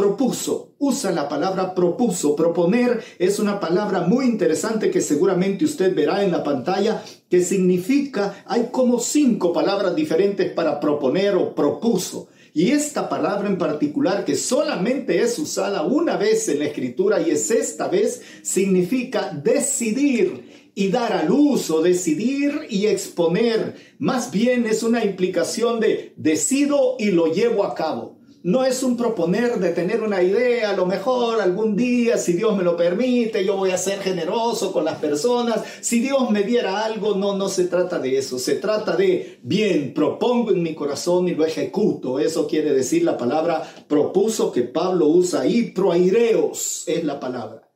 propuso. 0.00 0.72
Usa 0.78 1.10
la 1.10 1.28
palabra 1.28 1.74
propuso. 1.74 2.34
Proponer 2.34 3.02
es 3.18 3.38
una 3.38 3.60
palabra 3.60 4.00
muy 4.00 4.24
interesante 4.24 4.90
que 4.90 5.02
seguramente 5.02 5.66
usted 5.66 5.94
verá 5.94 6.24
en 6.24 6.32
la 6.32 6.42
pantalla, 6.42 7.02
que 7.28 7.42
significa, 7.42 8.42
hay 8.46 8.68
como 8.72 8.98
cinco 8.98 9.52
palabras 9.52 9.94
diferentes 9.94 10.50
para 10.52 10.80
proponer 10.80 11.34
o 11.34 11.54
propuso. 11.54 12.28
Y 12.54 12.70
esta 12.70 13.10
palabra 13.10 13.46
en 13.46 13.58
particular, 13.58 14.24
que 14.24 14.36
solamente 14.36 15.20
es 15.20 15.38
usada 15.38 15.82
una 15.82 16.16
vez 16.16 16.48
en 16.48 16.60
la 16.60 16.64
escritura 16.64 17.20
y 17.20 17.30
es 17.30 17.50
esta 17.50 17.88
vez, 17.88 18.22
significa 18.42 19.32
decidir 19.34 20.72
y 20.74 20.88
dar 20.88 21.12
a 21.12 21.24
luz 21.24 21.70
o 21.70 21.82
decidir 21.82 22.62
y 22.70 22.86
exponer. 22.86 23.76
Más 23.98 24.30
bien 24.30 24.64
es 24.64 24.82
una 24.82 25.04
implicación 25.04 25.78
de 25.78 26.14
decido 26.16 26.96
y 26.98 27.10
lo 27.10 27.26
llevo 27.26 27.64
a 27.64 27.74
cabo. 27.74 28.19
No 28.42 28.64
es 28.64 28.82
un 28.82 28.96
proponer 28.96 29.58
de 29.58 29.70
tener 29.72 30.02
una 30.02 30.22
idea, 30.22 30.70
a 30.70 30.76
lo 30.76 30.86
mejor 30.86 31.42
algún 31.42 31.76
día, 31.76 32.16
si 32.16 32.32
Dios 32.32 32.56
me 32.56 32.62
lo 32.62 32.74
permite, 32.74 33.44
yo 33.44 33.54
voy 33.54 33.70
a 33.70 33.76
ser 33.76 33.98
generoso 34.00 34.72
con 34.72 34.86
las 34.86 34.98
personas. 34.98 35.62
Si 35.82 36.00
Dios 36.00 36.30
me 36.30 36.42
diera 36.42 36.82
algo, 36.86 37.16
no, 37.16 37.36
no 37.36 37.50
se 37.50 37.66
trata 37.66 37.98
de 37.98 38.16
eso. 38.16 38.38
Se 38.38 38.54
trata 38.54 38.96
de, 38.96 39.40
bien, 39.42 39.92
propongo 39.92 40.52
en 40.52 40.62
mi 40.62 40.74
corazón 40.74 41.28
y 41.28 41.34
lo 41.34 41.44
ejecuto. 41.44 42.18
Eso 42.18 42.46
quiere 42.46 42.72
decir 42.72 43.04
la 43.04 43.18
palabra 43.18 43.62
propuso 43.86 44.50
que 44.52 44.62
Pablo 44.62 45.08
usa 45.08 45.42
ahí, 45.42 45.72
proaireos 45.72 46.84
es 46.86 47.04
la 47.04 47.20
palabra. 47.20 47.70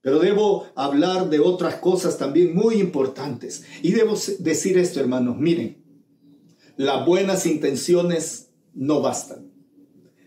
Pero 0.00 0.18
debo 0.18 0.66
hablar 0.74 1.30
de 1.30 1.38
otras 1.38 1.76
cosas 1.76 2.18
también 2.18 2.56
muy 2.56 2.80
importantes. 2.80 3.62
Y 3.82 3.92
debo 3.92 4.14
decir 4.40 4.78
esto, 4.78 4.98
hermanos. 4.98 5.36
Miren, 5.38 5.80
las 6.76 7.06
buenas 7.06 7.46
intenciones 7.46 8.50
no 8.74 9.00
bastan. 9.00 9.51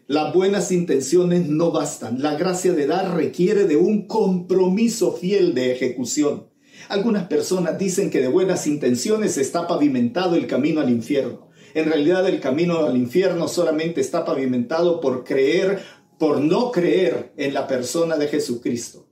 Las 0.07 0.35
buenas 0.35 0.71
intenciones 0.71 1.49
no 1.49 1.71
bastan. 1.71 2.21
La 2.21 2.35
gracia 2.35 2.73
de 2.73 2.85
dar 2.85 3.15
requiere 3.15 3.63
de 3.63 3.75
un 3.75 4.05
compromiso 4.05 5.13
fiel 5.13 5.55
de 5.55 5.71
ejecución. 5.71 6.47
Algunas 6.89 7.25
personas 7.25 7.79
dicen 7.79 8.11
que 8.11 8.21
de 8.21 8.27
buenas 8.27 8.67
intenciones 8.67 9.35
está 9.39 9.65
pavimentado 9.65 10.35
el 10.35 10.45
camino 10.45 10.79
al 10.79 10.91
infierno. 10.91 11.49
En 11.73 11.85
realidad 11.85 12.27
el 12.29 12.39
camino 12.39 12.85
al 12.85 12.95
infierno 12.95 13.47
solamente 13.47 13.99
está 13.99 14.23
pavimentado 14.23 15.01
por 15.01 15.23
creer, 15.23 15.79
por 16.19 16.39
no 16.39 16.71
creer 16.71 17.33
en 17.35 17.55
la 17.55 17.65
persona 17.65 18.15
de 18.15 18.27
Jesucristo. 18.27 19.07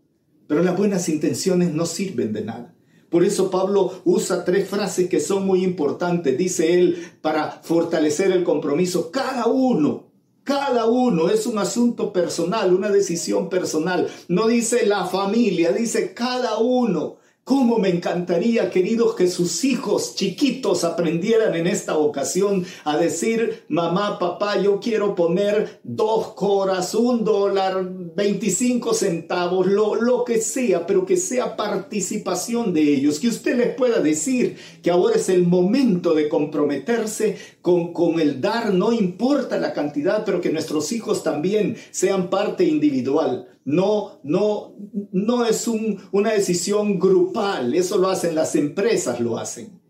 Pero 0.45 0.61
las 0.61 0.77
buenas 0.77 1.09
intenciones 1.09 1.73
no 1.73 1.87
sirven 1.87 2.33
de 2.33 2.45
nada. 2.45 2.75
Por 3.09 3.23
eso 3.23 3.49
Pablo 3.49 4.03
usa 4.05 4.45
tres 4.45 4.69
frases 4.69 5.09
que 5.09 5.19
son 5.19 5.47
muy 5.47 5.63
importantes, 5.63 6.37
dice 6.37 6.75
él, 6.75 7.03
para 7.23 7.49
fortalecer 7.63 8.31
el 8.31 8.43
compromiso. 8.43 9.09
Cada 9.09 9.47
uno, 9.47 10.12
cada 10.43 10.85
uno 10.85 11.29
es 11.29 11.45
un 11.45 11.57
asunto 11.57 12.11
personal, 12.11 12.73
una 12.73 12.89
decisión 12.89 13.49
personal. 13.49 14.09
No 14.27 14.47
dice 14.47 14.85
la 14.85 15.05
familia, 15.05 15.71
dice 15.71 16.13
cada 16.13 16.57
uno. 16.57 17.17
¿Cómo 17.45 17.77
me 17.77 17.89
encantaría, 17.89 18.69
queridos, 18.69 19.15
que 19.15 19.27
sus 19.27 19.65
hijos 19.65 20.15
chiquitos 20.15 20.85
aprendieran 20.85 21.53
en 21.55 21.67
esta 21.67 21.97
ocasión 21.97 22.65
a 22.85 22.95
decir, 22.95 23.65
mamá, 23.67 24.17
papá, 24.17 24.61
yo 24.61 24.79
quiero 24.79 25.13
poner 25.13 25.81
dos 25.83 26.29
coras, 26.35 26.95
un 26.95 27.25
dólar, 27.25 27.85
25 28.15 28.93
centavos, 28.93 29.67
lo, 29.67 29.95
lo 29.95 30.23
que 30.23 30.39
sea, 30.39 30.87
pero 30.87 31.05
que 31.05 31.17
sea 31.17 31.57
participación 31.57 32.73
de 32.73 32.81
ellos, 32.81 33.19
que 33.19 33.27
usted 33.27 33.57
les 33.57 33.75
pueda 33.75 33.99
decir 33.99 34.55
que 34.81 34.89
ahora 34.89 35.17
es 35.17 35.27
el 35.27 35.45
momento 35.45 36.13
de 36.13 36.29
comprometerse 36.29 37.35
con, 37.61 37.91
con 37.91 38.21
el 38.21 38.39
dar, 38.39 38.73
no 38.73 38.93
importa 38.93 39.57
la 39.57 39.73
cantidad, 39.73 40.23
pero 40.23 40.39
que 40.39 40.49
nuestros 40.53 40.93
hijos 40.93 41.23
también 41.23 41.75
sean 41.91 42.29
parte 42.29 42.63
individual 42.63 43.49
no, 43.65 44.19
no, 44.23 44.75
no 45.11 45.45
es 45.45 45.67
una 45.67 46.31
decisión 46.31 46.99
grupal, 46.99 47.73
eso 47.73 47.97
lo 47.97 48.09
hacen 48.09 48.35
las 48.35 48.55
empresas, 48.55 49.19
lo 49.19 49.37
hacen. 49.37 49.83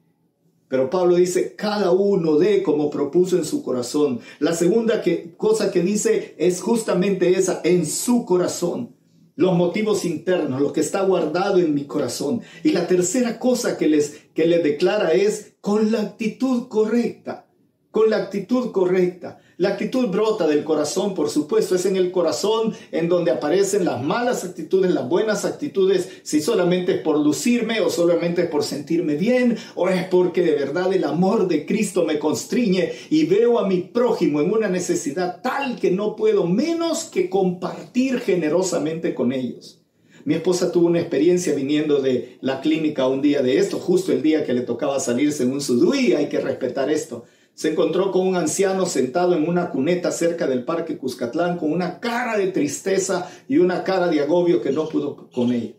Pero 0.74 0.90
Pablo 0.90 1.18
dice, 1.18 1.54
cada 1.56 1.92
uno 1.92 2.38
dé 2.40 2.64
como 2.64 2.90
propuso 2.90 3.38
en 3.38 3.46
su 3.46 3.62
corazón. 3.62 4.22
La 4.40 4.54
segunda 4.54 5.04
cosa 5.38 5.70
que 5.70 5.84
dice 5.84 6.34
es 6.40 6.62
justamente 6.62 7.38
esa, 7.38 7.62
en 7.64 7.86
su 7.86 8.26
corazón. 8.26 8.96
Los 9.36 9.56
motivos 9.56 10.04
internos, 10.04 10.60
lo 10.60 10.74
que 10.74 10.82
está 10.82 11.04
guardado 11.04 11.60
en 11.60 11.76
mi 11.76 11.86
corazón. 11.86 12.42
Y 12.64 12.72
la 12.72 12.88
tercera 12.88 13.38
cosa 13.38 13.78
que 13.78 13.88
les, 13.88 14.22
que 14.34 14.48
les 14.48 14.64
declara 14.64 15.14
es 15.14 15.54
con 15.62 15.92
la 15.92 16.02
actitud 16.02 16.68
correcta. 16.70 17.46
Con 17.92 18.10
la 18.10 18.18
actitud 18.18 18.72
correcta. 18.72 19.43
La 19.58 19.70
actitud 19.70 20.08
brota 20.08 20.48
del 20.48 20.64
corazón, 20.64 21.14
por 21.14 21.30
supuesto, 21.30 21.76
es 21.76 21.86
en 21.86 21.96
el 21.96 22.12
corazón 22.12 22.74
en 22.92 23.08
donde 23.08 23.30
aparecen 23.30 23.86
las 23.86 24.02
malas 24.02 24.44
actitudes, 24.44 24.92
las 24.92 25.08
buenas 25.08 25.46
actitudes, 25.46 26.10
si 26.24 26.42
solamente 26.42 26.96
es 26.96 27.02
por 27.02 27.20
lucirme 27.20 27.80
o 27.82 27.92
solamente 27.92 28.42
es 28.42 28.48
por 28.50 28.64
sentirme 28.64 29.16
bien 29.16 29.58
o 29.76 29.90
es 29.90 30.08
porque 30.08 30.42
de 30.42 30.56
verdad 30.56 30.92
el 30.92 31.04
amor 31.04 31.48
de 31.48 31.68
Cristo 31.68 32.04
me 32.04 32.18
constriñe 32.18 32.94
y 33.12 33.26
veo 33.26 33.60
a 33.60 33.68
mi 33.68 33.82
prójimo 33.82 34.42
en 34.42 34.52
una 34.52 34.70
necesidad 34.70 35.42
tal 35.44 35.80
que 35.80 35.92
no 35.92 36.16
puedo 36.16 36.48
menos 36.48 37.04
que 37.04 37.30
compartir 37.30 38.22
generosamente 38.22 39.14
con 39.14 39.32
ellos. 39.32 39.82
Mi 40.26 40.34
esposa 40.34 40.72
tuvo 40.72 40.88
una 40.88 41.02
experiencia 41.02 41.54
viniendo 41.54 42.02
de 42.02 42.40
la 42.42 42.60
clínica 42.62 43.08
un 43.08 43.22
día 43.22 43.44
de 43.44 43.60
esto, 43.60 43.78
justo 43.78 44.12
el 44.12 44.24
día 44.24 44.46
que 44.46 44.54
le 44.54 44.62
tocaba 44.62 45.00
salirse 45.00 45.44
en 45.44 45.52
un 45.52 45.62
sudui, 45.62 46.14
hay 46.14 46.28
que 46.28 46.40
respetar 46.40 46.90
esto 46.90 47.26
se 47.54 47.72
encontró 47.72 48.12
con 48.12 48.28
un 48.28 48.36
anciano 48.36 48.86
sentado 48.86 49.36
en 49.36 49.48
una 49.48 49.70
cuneta 49.70 50.12
cerca 50.12 50.48
del 50.48 50.64
parque 50.64 50.98
Cuscatlán 50.98 51.58
con 51.58 51.72
una 51.72 52.00
cara 52.00 52.38
de 52.38 52.48
tristeza 52.48 53.30
y 53.48 53.58
una 53.58 53.84
cara 53.84 54.08
de 54.08 54.22
agobio 54.22 54.62
que 54.62 54.72
no 54.72 54.90
pudo 54.90 55.30
con 55.32 55.52
ella. 55.54 55.74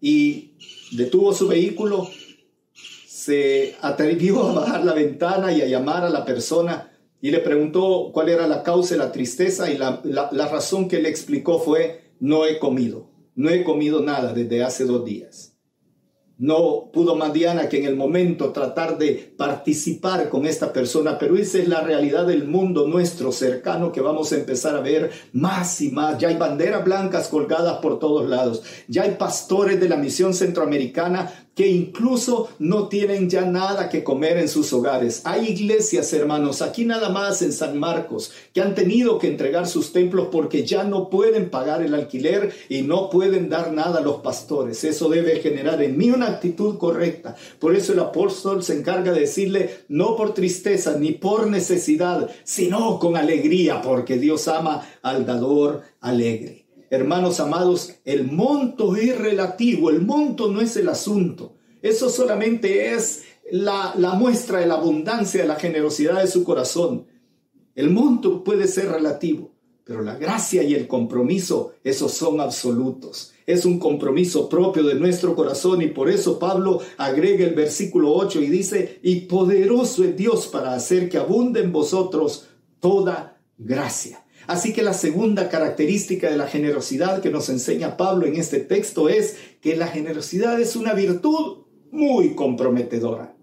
Y 0.00 0.52
detuvo 0.92 1.32
su 1.34 1.46
vehículo, 1.46 2.08
se 3.06 3.76
atrevió 3.80 4.42
a 4.44 4.52
bajar 4.54 4.84
la 4.84 4.94
ventana 4.94 5.52
y 5.52 5.60
a 5.62 5.66
llamar 5.66 6.04
a 6.04 6.10
la 6.10 6.24
persona 6.24 6.90
y 7.20 7.30
le 7.30 7.38
preguntó 7.38 8.10
cuál 8.12 8.28
era 8.28 8.46
la 8.46 8.62
causa 8.62 8.94
de 8.94 8.98
la 8.98 9.12
tristeza 9.12 9.70
y 9.70 9.78
la, 9.78 10.00
la 10.04 10.48
razón 10.48 10.88
que 10.88 11.00
le 11.00 11.08
explicó 11.08 11.58
fue, 11.58 12.12
no 12.20 12.44
he 12.44 12.58
comido, 12.58 13.10
no 13.34 13.50
he 13.50 13.64
comido 13.64 14.00
nada 14.00 14.32
desde 14.32 14.62
hace 14.62 14.84
dos 14.84 15.04
días. 15.04 15.53
No 16.36 16.90
pudo 16.92 17.14
Madiana 17.14 17.68
que 17.68 17.78
en 17.78 17.84
el 17.84 17.94
momento 17.94 18.50
tratar 18.50 18.98
de 18.98 19.34
participar 19.36 20.28
con 20.28 20.46
esta 20.46 20.72
persona, 20.72 21.16
pero 21.16 21.36
esa 21.36 21.58
es 21.58 21.68
la 21.68 21.80
realidad 21.80 22.26
del 22.26 22.44
mundo 22.44 22.88
nuestro 22.88 23.30
cercano 23.30 23.92
que 23.92 24.00
vamos 24.00 24.32
a 24.32 24.36
empezar 24.36 24.74
a 24.74 24.80
ver 24.80 25.12
más 25.32 25.80
y 25.80 25.92
más. 25.92 26.18
Ya 26.18 26.28
hay 26.28 26.36
banderas 26.36 26.84
blancas 26.84 27.28
colgadas 27.28 27.78
por 27.78 28.00
todos 28.00 28.28
lados. 28.28 28.64
Ya 28.88 29.02
hay 29.02 29.12
pastores 29.12 29.78
de 29.78 29.88
la 29.88 29.96
misión 29.96 30.34
centroamericana 30.34 31.43
que 31.54 31.68
incluso 31.68 32.48
no 32.58 32.88
tienen 32.88 33.30
ya 33.30 33.42
nada 33.42 33.88
que 33.88 34.04
comer 34.04 34.38
en 34.38 34.48
sus 34.48 34.72
hogares. 34.72 35.22
Hay 35.24 35.48
iglesias, 35.48 36.12
hermanos, 36.12 36.62
aquí 36.62 36.84
nada 36.84 37.08
más 37.08 37.42
en 37.42 37.52
San 37.52 37.78
Marcos, 37.78 38.32
que 38.52 38.60
han 38.60 38.74
tenido 38.74 39.18
que 39.18 39.28
entregar 39.28 39.66
sus 39.66 39.92
templos 39.92 40.28
porque 40.30 40.64
ya 40.64 40.84
no 40.84 41.08
pueden 41.10 41.50
pagar 41.50 41.82
el 41.82 41.94
alquiler 41.94 42.52
y 42.68 42.82
no 42.82 43.10
pueden 43.10 43.48
dar 43.48 43.72
nada 43.72 43.98
a 43.98 44.02
los 44.02 44.16
pastores. 44.16 44.82
Eso 44.84 45.08
debe 45.08 45.40
generar 45.40 45.82
en 45.82 45.96
mí 45.96 46.10
una 46.10 46.28
actitud 46.28 46.78
correcta. 46.78 47.36
Por 47.58 47.76
eso 47.76 47.92
el 47.92 48.00
apóstol 48.00 48.62
se 48.62 48.76
encarga 48.78 49.12
de 49.12 49.20
decirle, 49.20 49.84
no 49.88 50.16
por 50.16 50.34
tristeza 50.34 50.96
ni 50.98 51.12
por 51.12 51.46
necesidad, 51.46 52.30
sino 52.44 52.98
con 52.98 53.16
alegría, 53.16 53.80
porque 53.80 54.18
Dios 54.18 54.48
ama 54.48 54.86
al 55.02 55.24
dador 55.24 55.82
alegre. 56.00 56.63
Hermanos 56.94 57.40
amados, 57.40 57.94
el 58.04 58.30
monto 58.30 58.94
es 58.94 59.18
relativo, 59.18 59.90
el 59.90 60.00
monto 60.02 60.52
no 60.52 60.60
es 60.60 60.76
el 60.76 60.88
asunto. 60.88 61.56
Eso 61.82 62.08
solamente 62.08 62.92
es 62.92 63.24
la, 63.50 63.94
la, 63.98 64.14
muestra 64.14 64.60
de 64.60 64.66
la 64.66 64.74
abundancia, 64.74 65.42
de 65.42 65.48
la 65.48 65.56
generosidad 65.56 66.20
de 66.20 66.28
su 66.28 66.44
corazón. 66.44 67.08
El 67.74 67.90
monto 67.90 68.44
puede 68.44 68.68
ser 68.68 68.92
relativo, 68.92 69.50
pero 69.82 70.02
la 70.02 70.14
gracia 70.14 70.62
y 70.62 70.72
el 70.74 70.86
compromiso, 70.86 71.72
esos 71.82 72.12
son 72.12 72.40
absolutos. 72.40 73.32
Es 73.44 73.64
un 73.64 73.80
compromiso 73.80 74.48
propio 74.48 74.84
de 74.84 74.94
nuestro 74.94 75.34
corazón 75.34 75.82
y 75.82 75.88
por 75.88 76.08
eso 76.08 76.38
Pablo 76.38 76.80
agrega 76.96 77.44
el 77.44 77.56
versículo 77.56 78.14
8 78.14 78.40
y 78.40 78.46
dice, 78.46 79.00
y 79.02 79.22
poderoso 79.22 80.04
es 80.04 80.16
Dios 80.16 80.46
para 80.46 80.74
hacer 80.74 81.08
que 81.08 81.18
abunde 81.18 81.60
en 81.60 81.72
vosotros 81.72 82.46
toda 82.78 83.40
gracia 83.58 84.23
Así 84.46 84.72
que 84.72 84.82
la 84.82 84.94
segunda 84.94 85.48
característica 85.48 86.30
de 86.30 86.36
la 86.36 86.46
generosidad 86.46 87.22
que 87.22 87.30
nos 87.30 87.48
enseña 87.48 87.96
Pablo 87.96 88.26
en 88.26 88.36
este 88.36 88.60
texto 88.60 89.08
es 89.08 89.36
que 89.60 89.76
la 89.76 89.88
generosidad 89.88 90.60
es 90.60 90.76
una 90.76 90.92
virtud, 90.92 91.64
muy 91.90 92.34
comprometedora. 92.34 93.36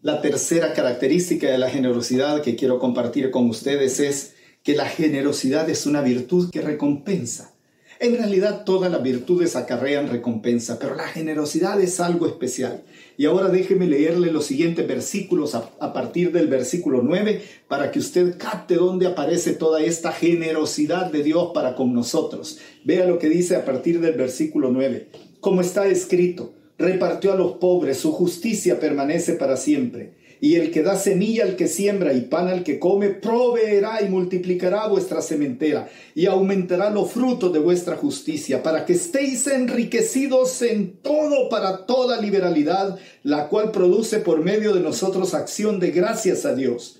La 0.00 0.22
tercera 0.22 0.72
característica 0.72 1.50
de 1.50 1.58
la 1.58 1.68
generosidad 1.68 2.42
que 2.42 2.56
quiero 2.56 2.78
compartir 2.78 3.30
con 3.30 3.50
ustedes 3.50 4.00
es 4.00 4.34
que 4.62 4.74
la 4.74 4.86
generosidad 4.86 5.68
es 5.68 5.84
una 5.84 6.00
virtud 6.00 6.50
que 6.50 6.62
recompensa. 6.62 7.54
En 8.02 8.16
realidad 8.16 8.64
todas 8.64 8.90
las 8.90 9.02
virtudes 9.02 9.56
acarrean 9.56 10.08
recompensa, 10.08 10.78
pero 10.78 10.94
la 10.94 11.06
generosidad 11.06 11.78
es 11.82 12.00
algo 12.00 12.26
especial. 12.26 12.82
Y 13.18 13.26
ahora 13.26 13.50
déjeme 13.50 13.86
leerle 13.86 14.32
los 14.32 14.46
siguientes 14.46 14.88
versículos 14.88 15.54
a, 15.54 15.92
partir 15.92 16.32
del 16.32 16.46
versículo 16.46 17.02
9 17.02 17.42
para 17.68 17.90
que 17.90 17.98
usted 17.98 18.38
capte 18.38 18.76
dónde 18.76 19.06
aparece 19.06 19.52
toda 19.52 19.82
esta 19.82 20.12
generosidad 20.12 21.12
de 21.12 21.22
Dios 21.22 21.50
para 21.52 21.74
con 21.74 21.92
nosotros. 21.92 22.58
Vea 22.84 23.04
lo 23.04 23.18
que 23.18 23.28
dice 23.28 23.54
a 23.54 23.66
partir 23.66 24.00
del 24.00 24.14
versículo 24.14 24.70
9. 24.70 25.08
Como 25.40 25.60
está 25.60 25.86
escrito, 25.86 26.54
repartió 26.78 27.34
a 27.34 27.36
los 27.36 27.58
pobres, 27.58 27.98
su 27.98 28.12
justicia 28.12 28.80
permanece 28.80 29.34
para 29.34 29.58
siempre 29.58 30.19
y 30.40 30.54
el 30.54 30.70
que 30.70 30.82
da 30.82 30.98
semilla 30.98 31.44
al 31.44 31.56
que 31.56 31.68
siembra 31.68 32.14
y 32.14 32.22
pan 32.22 32.48
al 32.48 32.64
que 32.64 32.78
come, 32.78 33.10
proveerá 33.10 34.00
y 34.02 34.08
multiplicará 34.08 34.88
vuestra 34.88 35.20
sementera 35.20 35.90
y 36.14 36.26
aumentará 36.26 36.90
los 36.90 37.10
frutos 37.12 37.52
de 37.52 37.58
vuestra 37.58 37.96
justicia, 37.96 38.62
para 38.62 38.86
que 38.86 38.94
estéis 38.94 39.46
enriquecidos 39.46 40.62
en 40.62 40.96
todo 41.02 41.48
para 41.50 41.84
toda 41.84 42.20
liberalidad, 42.20 42.98
la 43.22 43.48
cual 43.48 43.70
produce 43.70 44.20
por 44.20 44.42
medio 44.42 44.72
de 44.72 44.80
nosotros 44.80 45.34
acción 45.34 45.78
de 45.78 45.90
gracias 45.90 46.46
a 46.46 46.54
Dios. 46.54 46.96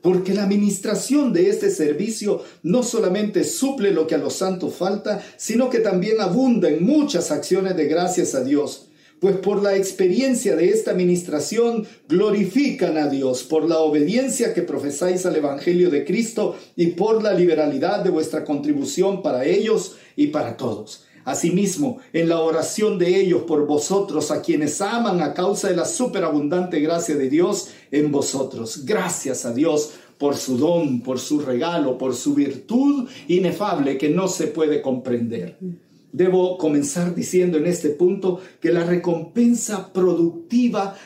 Porque 0.00 0.34
la 0.34 0.44
administración 0.44 1.32
de 1.32 1.48
este 1.48 1.70
servicio 1.70 2.42
no 2.62 2.82
solamente 2.82 3.42
suple 3.42 3.90
lo 3.90 4.06
que 4.06 4.14
a 4.14 4.18
los 4.18 4.34
santos 4.34 4.74
falta, 4.74 5.22
sino 5.38 5.70
que 5.70 5.78
también 5.78 6.20
abunda 6.20 6.68
en 6.68 6.84
muchas 6.84 7.30
acciones 7.30 7.74
de 7.74 7.86
gracias 7.86 8.34
a 8.34 8.44
Dios 8.44 8.88
pues 9.20 9.36
por 9.36 9.62
la 9.62 9.76
experiencia 9.76 10.56
de 10.56 10.68
esta 10.68 10.90
administración 10.90 11.86
glorifican 12.08 12.98
a 12.98 13.08
Dios, 13.08 13.42
por 13.42 13.68
la 13.68 13.78
obediencia 13.78 14.52
que 14.52 14.62
profesáis 14.62 15.24
al 15.26 15.36
Evangelio 15.36 15.90
de 15.90 16.04
Cristo 16.04 16.56
y 16.76 16.88
por 16.88 17.22
la 17.22 17.32
liberalidad 17.32 18.04
de 18.04 18.10
vuestra 18.10 18.44
contribución 18.44 19.22
para 19.22 19.44
ellos 19.44 19.96
y 20.16 20.28
para 20.28 20.56
todos. 20.56 21.06
Asimismo, 21.24 22.00
en 22.12 22.28
la 22.28 22.40
oración 22.40 22.98
de 22.98 23.18
ellos 23.18 23.44
por 23.44 23.66
vosotros, 23.66 24.30
a 24.30 24.42
quienes 24.42 24.80
aman 24.82 25.22
a 25.22 25.32
causa 25.32 25.68
de 25.68 25.76
la 25.76 25.86
superabundante 25.86 26.80
gracia 26.80 27.16
de 27.16 27.30
Dios 27.30 27.70
en 27.90 28.12
vosotros. 28.12 28.84
Gracias 28.84 29.46
a 29.46 29.54
Dios 29.54 29.94
por 30.18 30.36
su 30.36 30.58
don, 30.58 31.00
por 31.00 31.18
su 31.18 31.40
regalo, 31.40 31.96
por 31.96 32.14
su 32.14 32.34
virtud 32.34 33.08
inefable 33.28 33.96
que 33.96 34.10
no 34.10 34.28
se 34.28 34.48
puede 34.48 34.82
comprender. 34.82 35.56
Debo 36.14 36.56
comenzar 36.58 37.12
diciendo 37.12 37.58
en 37.58 37.66
este 37.66 37.90
punto 37.90 38.40
que 38.60 38.72
la 38.72 38.84
recompensa 38.84 39.92
productiva 39.92 40.96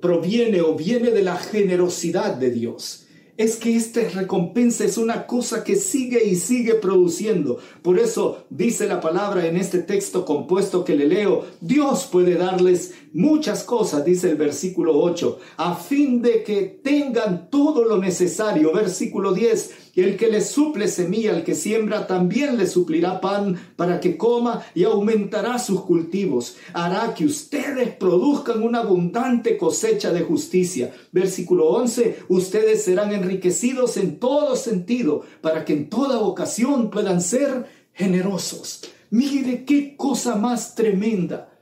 proviene 0.00 0.62
o 0.62 0.74
viene 0.74 1.10
de 1.10 1.22
la 1.22 1.36
generosidad 1.36 2.34
de 2.34 2.50
Dios 2.50 3.04
es 3.38 3.54
que 3.54 3.76
esta 3.76 4.00
recompensa 4.08 4.84
es 4.84 4.98
una 4.98 5.24
cosa 5.24 5.62
que 5.62 5.76
sigue 5.76 6.24
y 6.24 6.34
sigue 6.34 6.74
produciendo. 6.74 7.58
Por 7.82 8.00
eso 8.00 8.44
dice 8.50 8.88
la 8.88 9.00
palabra 9.00 9.46
en 9.46 9.56
este 9.56 9.78
texto 9.78 10.24
compuesto 10.24 10.84
que 10.84 10.96
le 10.96 11.06
leo, 11.06 11.46
Dios 11.60 12.08
puede 12.10 12.34
darles 12.34 12.94
muchas 13.12 13.62
cosas, 13.62 14.04
dice 14.04 14.28
el 14.28 14.36
versículo 14.36 14.98
8, 14.98 15.38
a 15.56 15.76
fin 15.76 16.20
de 16.20 16.42
que 16.42 16.80
tengan 16.82 17.48
todo 17.48 17.84
lo 17.84 17.98
necesario. 17.98 18.72
Versículo 18.72 19.32
10, 19.32 19.87
el 20.02 20.16
que 20.16 20.28
le 20.28 20.40
suple 20.40 20.88
semilla 20.88 21.30
al 21.30 21.44
que 21.44 21.54
siembra, 21.54 22.06
también 22.06 22.56
le 22.56 22.66
suplirá 22.66 23.20
pan 23.20 23.58
para 23.76 24.00
que 24.00 24.16
coma 24.16 24.64
y 24.74 24.84
aumentará 24.84 25.58
sus 25.58 25.82
cultivos. 25.82 26.56
Hará 26.72 27.14
que 27.14 27.24
ustedes 27.24 27.94
produzcan 27.94 28.62
una 28.62 28.80
abundante 28.80 29.56
cosecha 29.56 30.12
de 30.12 30.22
justicia. 30.22 30.92
Versículo 31.12 31.68
11, 31.68 32.18
ustedes 32.28 32.84
serán 32.84 33.12
en 33.12 33.28
enriquecidos 33.28 33.96
en 33.96 34.18
todo 34.18 34.56
sentido, 34.56 35.22
para 35.40 35.64
que 35.64 35.74
en 35.74 35.90
toda 35.90 36.20
ocasión 36.20 36.90
puedan 36.90 37.20
ser 37.20 37.66
generosos. 37.92 38.82
Mire 39.10 39.64
qué 39.64 39.96
cosa 39.96 40.36
más 40.36 40.74
tremenda. 40.74 41.57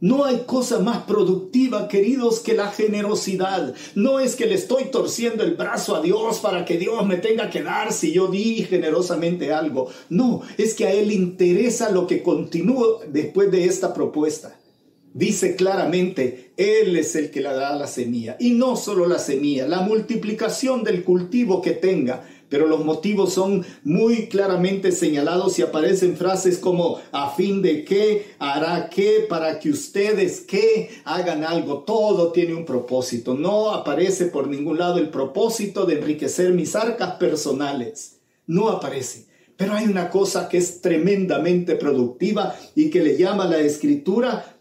No 0.00 0.24
hay 0.24 0.44
cosa 0.46 0.78
más 0.78 1.04
productiva, 1.04 1.86
queridos, 1.86 2.40
que 2.40 2.54
la 2.54 2.70
generosidad. 2.70 3.74
No 3.94 4.18
es 4.18 4.34
que 4.34 4.46
le 4.46 4.54
estoy 4.54 4.84
torciendo 4.84 5.44
el 5.44 5.56
brazo 5.56 5.94
a 5.94 6.00
Dios 6.00 6.38
para 6.38 6.64
que 6.64 6.78
Dios 6.78 7.06
me 7.06 7.16
tenga 7.16 7.50
que 7.50 7.62
dar 7.62 7.92
si 7.92 8.12
yo 8.12 8.28
di 8.28 8.64
generosamente 8.64 9.52
algo. 9.52 9.90
No, 10.08 10.40
es 10.56 10.74
que 10.74 10.86
a 10.86 10.92
Él 10.92 11.12
interesa 11.12 11.90
lo 11.90 12.06
que 12.06 12.22
continúa 12.22 13.00
después 13.08 13.50
de 13.50 13.66
esta 13.66 13.92
propuesta. 13.92 14.56
Dice 15.12 15.56
claramente, 15.56 16.52
Él 16.56 16.96
es 16.96 17.16
el 17.16 17.30
que 17.30 17.40
le 17.40 17.48
da 17.48 17.74
la 17.76 17.86
semilla. 17.86 18.36
Y 18.38 18.52
no 18.52 18.76
solo 18.76 19.06
la 19.06 19.18
semilla, 19.18 19.68
la 19.68 19.82
multiplicación 19.82 20.82
del 20.82 21.04
cultivo 21.04 21.60
que 21.60 21.72
tenga. 21.72 22.24
Pero 22.50 22.66
los 22.66 22.84
motivos 22.84 23.32
son 23.32 23.64
muy 23.84 24.28
claramente 24.28 24.90
señalados 24.90 25.58
y 25.58 25.62
aparecen 25.62 26.16
frases 26.16 26.58
como 26.58 27.00
a 27.12 27.30
fin 27.30 27.62
de 27.62 27.84
qué, 27.84 28.34
hará 28.40 28.90
qué, 28.90 29.24
para 29.28 29.60
que 29.60 29.70
ustedes 29.70 30.40
qué, 30.40 30.90
hagan 31.04 31.44
algo. 31.44 31.84
Todo 31.84 32.32
tiene 32.32 32.54
un 32.54 32.64
propósito. 32.64 33.34
No 33.34 33.70
aparece 33.70 34.26
por 34.26 34.48
ningún 34.48 34.78
lado 34.78 34.98
el 34.98 35.10
propósito 35.10 35.86
de 35.86 35.98
enriquecer 35.98 36.52
mis 36.52 36.74
arcas 36.74 37.14
personales. 37.14 38.18
No 38.46 38.68
aparece. 38.68 39.28
Pero 39.56 39.74
hay 39.74 39.86
una 39.86 40.10
cosa 40.10 40.48
que 40.48 40.58
es 40.58 40.80
tremendamente 40.80 41.76
productiva 41.76 42.56
y 42.74 42.90
que 42.90 43.00
le 43.00 43.16
llama 43.16 43.46
la 43.46 43.58
escritura 43.58 44.56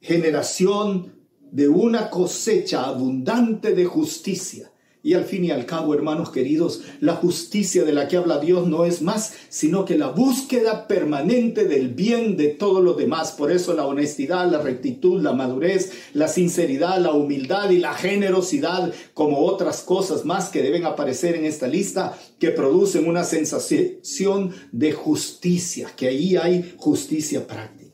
generación 0.00 1.14
de 1.50 1.68
una 1.68 2.10
cosecha 2.10 2.84
abundante 2.84 3.74
de 3.74 3.86
justicia. 3.86 4.70
Y 5.06 5.14
al 5.14 5.24
fin 5.24 5.44
y 5.44 5.52
al 5.52 5.66
cabo, 5.66 5.94
hermanos 5.94 6.30
queridos, 6.30 6.80
la 6.98 7.14
justicia 7.14 7.84
de 7.84 7.92
la 7.92 8.08
que 8.08 8.16
habla 8.16 8.40
Dios 8.40 8.66
no 8.66 8.84
es 8.84 9.02
más, 9.02 9.34
sino 9.48 9.84
que 9.84 9.96
la 9.96 10.08
búsqueda 10.08 10.88
permanente 10.88 11.64
del 11.64 11.90
bien 11.90 12.36
de 12.36 12.48
todos 12.48 12.82
los 12.82 12.96
demás. 12.96 13.30
Por 13.30 13.52
eso 13.52 13.72
la 13.72 13.86
honestidad, 13.86 14.50
la 14.50 14.60
rectitud, 14.60 15.22
la 15.22 15.32
madurez, 15.32 15.92
la 16.12 16.26
sinceridad, 16.26 16.98
la 16.98 17.12
humildad 17.12 17.70
y 17.70 17.78
la 17.78 17.94
generosidad, 17.94 18.92
como 19.14 19.46
otras 19.46 19.82
cosas 19.82 20.24
más 20.24 20.48
que 20.48 20.60
deben 20.60 20.84
aparecer 20.84 21.36
en 21.36 21.44
esta 21.44 21.68
lista, 21.68 22.18
que 22.40 22.50
producen 22.50 23.06
una 23.06 23.22
sensación 23.22 24.50
de 24.72 24.90
justicia, 24.90 25.88
que 25.96 26.08
ahí 26.08 26.34
hay 26.34 26.74
justicia 26.78 27.46
práctica. 27.46 27.85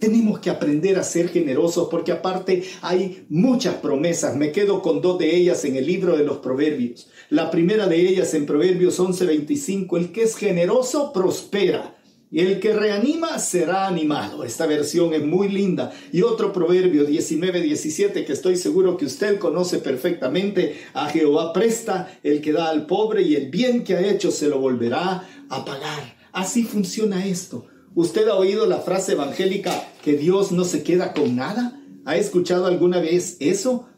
Tenemos 0.00 0.40
que 0.40 0.48
aprender 0.48 0.98
a 0.98 1.04
ser 1.04 1.28
generosos 1.28 1.88
porque 1.90 2.10
aparte 2.10 2.64
hay 2.80 3.26
muchas 3.28 3.74
promesas. 3.76 4.34
Me 4.34 4.50
quedo 4.50 4.80
con 4.80 5.02
dos 5.02 5.18
de 5.18 5.36
ellas 5.36 5.64
en 5.66 5.76
el 5.76 5.86
libro 5.86 6.16
de 6.16 6.24
los 6.24 6.38
Proverbios. 6.38 7.10
La 7.28 7.50
primera 7.50 7.86
de 7.86 8.08
ellas 8.08 8.32
en 8.32 8.46
Proverbios 8.46 8.98
11:25, 8.98 9.98
el 9.98 10.10
que 10.10 10.22
es 10.22 10.36
generoso 10.36 11.12
prospera. 11.12 11.98
Y 12.32 12.40
el 12.40 12.60
que 12.60 12.72
reanima 12.72 13.38
será 13.40 13.88
animado. 13.88 14.44
Esta 14.44 14.64
versión 14.64 15.12
es 15.12 15.22
muy 15.22 15.48
linda. 15.48 15.92
Y 16.12 16.22
otro 16.22 16.52
proverbio 16.52 17.04
19:17 17.04 18.24
que 18.24 18.32
estoy 18.32 18.56
seguro 18.56 18.96
que 18.96 19.04
usted 19.04 19.38
conoce 19.38 19.78
perfectamente. 19.78 20.76
A 20.94 21.10
Jehová 21.10 21.52
presta 21.52 22.18
el 22.22 22.40
que 22.40 22.52
da 22.52 22.70
al 22.70 22.86
pobre 22.86 23.22
y 23.22 23.34
el 23.34 23.50
bien 23.50 23.84
que 23.84 23.96
ha 23.96 24.10
hecho 24.10 24.30
se 24.30 24.48
lo 24.48 24.60
volverá 24.60 25.28
a 25.50 25.64
pagar. 25.64 26.16
Así 26.32 26.62
funciona 26.62 27.26
esto. 27.26 27.66
¿Usted 27.94 28.28
ha 28.28 28.36
oído 28.36 28.66
la 28.66 28.78
frase 28.78 29.12
evangélica 29.12 29.72
que 30.04 30.16
Dios 30.16 30.52
no 30.52 30.64
se 30.64 30.82
queda 30.84 31.12
con 31.12 31.34
nada? 31.34 31.80
¿Ha 32.04 32.16
escuchado 32.16 32.66
alguna 32.66 33.00
vez 33.00 33.36
eso? 33.40 33.88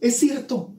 Es 0.00 0.18
cierto. 0.18 0.72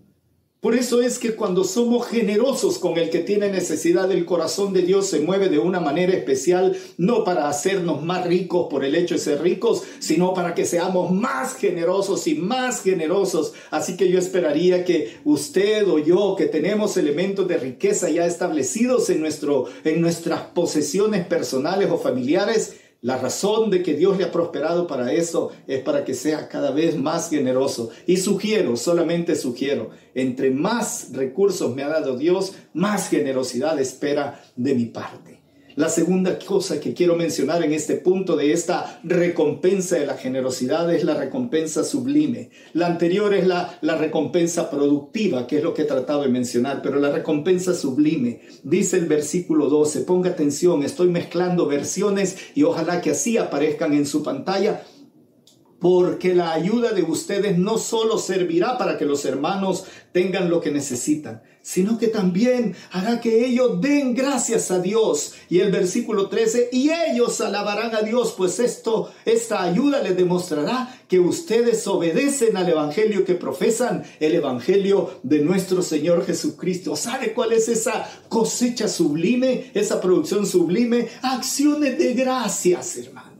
Por 0.62 0.76
eso 0.76 1.02
es 1.02 1.18
que 1.18 1.34
cuando 1.34 1.64
somos 1.64 2.06
generosos 2.06 2.78
con 2.78 3.00
el 3.00 3.10
que 3.10 3.18
tiene 3.18 3.50
necesidad, 3.50 4.12
el 4.12 4.26
corazón 4.26 4.74
de 4.74 4.84
Dios 4.84 5.08
se 5.08 5.20
mueve 5.20 5.50
de 5.50 5.58
una 5.58 5.80
manera 5.80 6.14
especial, 6.14 6.78
no 7.00 7.24
para 7.24 7.50
hacernos 7.50 8.04
más 8.04 8.28
ricos 8.28 8.68
por 8.70 8.86
el 8.86 8.94
hecho 8.94 9.16
de 9.16 9.22
ser 9.22 9.42
ricos, 9.42 9.82
sino 9.98 10.36
para 10.36 10.54
que 10.54 10.68
seamos 10.68 11.10
más 11.10 11.56
generosos 11.56 12.28
y 12.28 12.36
más 12.36 12.84
generosos. 12.84 13.54
Así 13.72 13.98
que 13.98 14.12
yo 14.12 14.20
esperaría 14.20 14.86
que 14.86 15.18
usted 15.26 15.88
o 15.88 15.98
yo, 15.98 16.36
que 16.38 16.46
tenemos 16.46 16.96
elementos 16.96 17.48
de 17.48 17.58
riqueza 17.58 18.12
ya 18.12 18.28
establecidos 18.28 19.10
en, 19.10 19.20
nuestro, 19.20 19.66
en 19.84 20.00
nuestras 20.00 20.42
posesiones 20.42 21.26
personales 21.26 21.90
o 21.90 21.98
familiares, 21.98 22.81
la 23.02 23.18
razón 23.18 23.72
de 23.72 23.82
que 23.82 23.96
Dios 23.96 24.18
le 24.18 24.26
ha 24.26 24.32
prosperado 24.32 24.86
para 24.86 25.12
eso 25.12 25.52
es 25.68 25.82
para 25.82 26.06
que 26.06 26.14
sea 26.14 26.48
cada 26.48 26.72
vez 26.72 26.96
más 26.96 27.30
generoso. 27.30 27.90
Y 28.06 28.18
sugiero, 28.18 28.78
solamente 28.78 29.36
sugiero, 29.36 29.90
entre 30.14 30.52
más 30.52 31.10
recursos 31.12 31.76
me 31.76 31.84
ha 31.84 31.90
dado 31.90 32.16
Dios, 32.16 32.54
más 32.74 33.10
generosidad 33.10 33.80
espera 33.80 34.44
de 34.56 34.76
mi 34.76 34.86
parte. 34.86 35.41
La 35.82 35.90
segunda 35.90 36.38
cosa 36.38 36.80
que 36.80 36.94
quiero 36.94 37.16
mencionar 37.16 37.64
en 37.64 37.74
este 37.74 37.96
punto 37.96 38.36
de 38.36 38.52
esta 38.54 39.00
recompensa 39.04 39.96
de 39.96 40.06
la 40.06 40.14
generosidad 40.14 40.94
es 40.94 41.04
la 41.04 41.16
recompensa 41.16 41.84
sublime. 41.84 42.52
La 42.74 42.86
anterior 42.86 43.34
es 43.34 43.48
la, 43.48 43.80
la 43.82 43.98
recompensa 43.98 44.70
productiva, 44.70 45.48
que 45.48 45.58
es 45.58 45.64
lo 45.64 45.74
que 45.74 45.82
he 45.82 45.86
tratado 45.86 46.22
de 46.22 46.30
mencionar, 46.30 46.84
pero 46.84 47.00
la 47.00 47.10
recompensa 47.10 47.74
sublime, 47.74 48.42
dice 48.62 48.98
el 48.98 49.08
versículo 49.08 49.70
12, 49.70 50.02
ponga 50.02 50.30
atención, 50.30 50.84
estoy 50.84 51.10
mezclando 51.10 51.66
versiones 51.66 52.38
y 52.54 52.62
ojalá 52.62 53.02
que 53.02 53.10
así 53.10 53.40
aparezcan 53.40 53.94
en 53.94 54.06
su 54.06 54.22
pantalla 54.22 54.84
porque 55.80 56.36
la 56.36 56.54
ayuda 56.54 56.92
de 56.92 57.02
ustedes 57.02 57.58
no 57.58 57.80
solo 57.80 58.20
servirá 58.20 58.78
para 58.78 59.00
que 59.00 59.06
los 59.06 59.26
hermanos 59.26 59.86
tengan 60.12 60.52
lo 60.52 60.62
que 60.62 60.70
necesitan, 60.70 61.42
sino 61.62 61.98
que 61.98 62.08
también 62.08 62.76
hará 62.92 63.20
que 63.20 63.46
ellos 63.46 63.82
den 63.82 64.14
gracias 64.14 64.72
a 64.72 64.80
Dios. 64.80 65.34
Y 65.50 65.60
el 65.60 65.72
versículo 65.72 66.28
13, 66.30 66.70
y 66.72 66.92
ellos 66.92 67.40
alabarán 67.42 67.96
a 67.96 68.02
Dios, 68.02 68.34
pues 68.38 68.60
esto, 68.60 69.12
esta 69.26 69.62
ayuda 69.62 70.02
les 70.02 70.16
demostrará 70.16 71.00
que 71.08 71.20
ustedes 71.20 71.86
obedecen 71.88 72.58
al 72.58 72.70
evangelio 72.70 73.26
que 73.26 73.36
profesan, 73.36 74.04
el 74.20 74.36
evangelio 74.36 75.20
de 75.24 75.40
nuestro 75.40 75.82
Señor 75.82 76.26
Jesucristo. 76.26 76.96
¿Sabe 76.96 77.34
cuál 77.34 77.54
es 77.54 77.68
esa 77.70 78.10
cosecha 78.30 78.88
sublime, 78.88 79.72
esa 79.74 80.02
producción 80.02 80.46
sublime? 80.46 81.10
Acciones 81.22 81.98
de 81.98 82.14
gracias, 82.14 82.98
hermano 82.98 83.32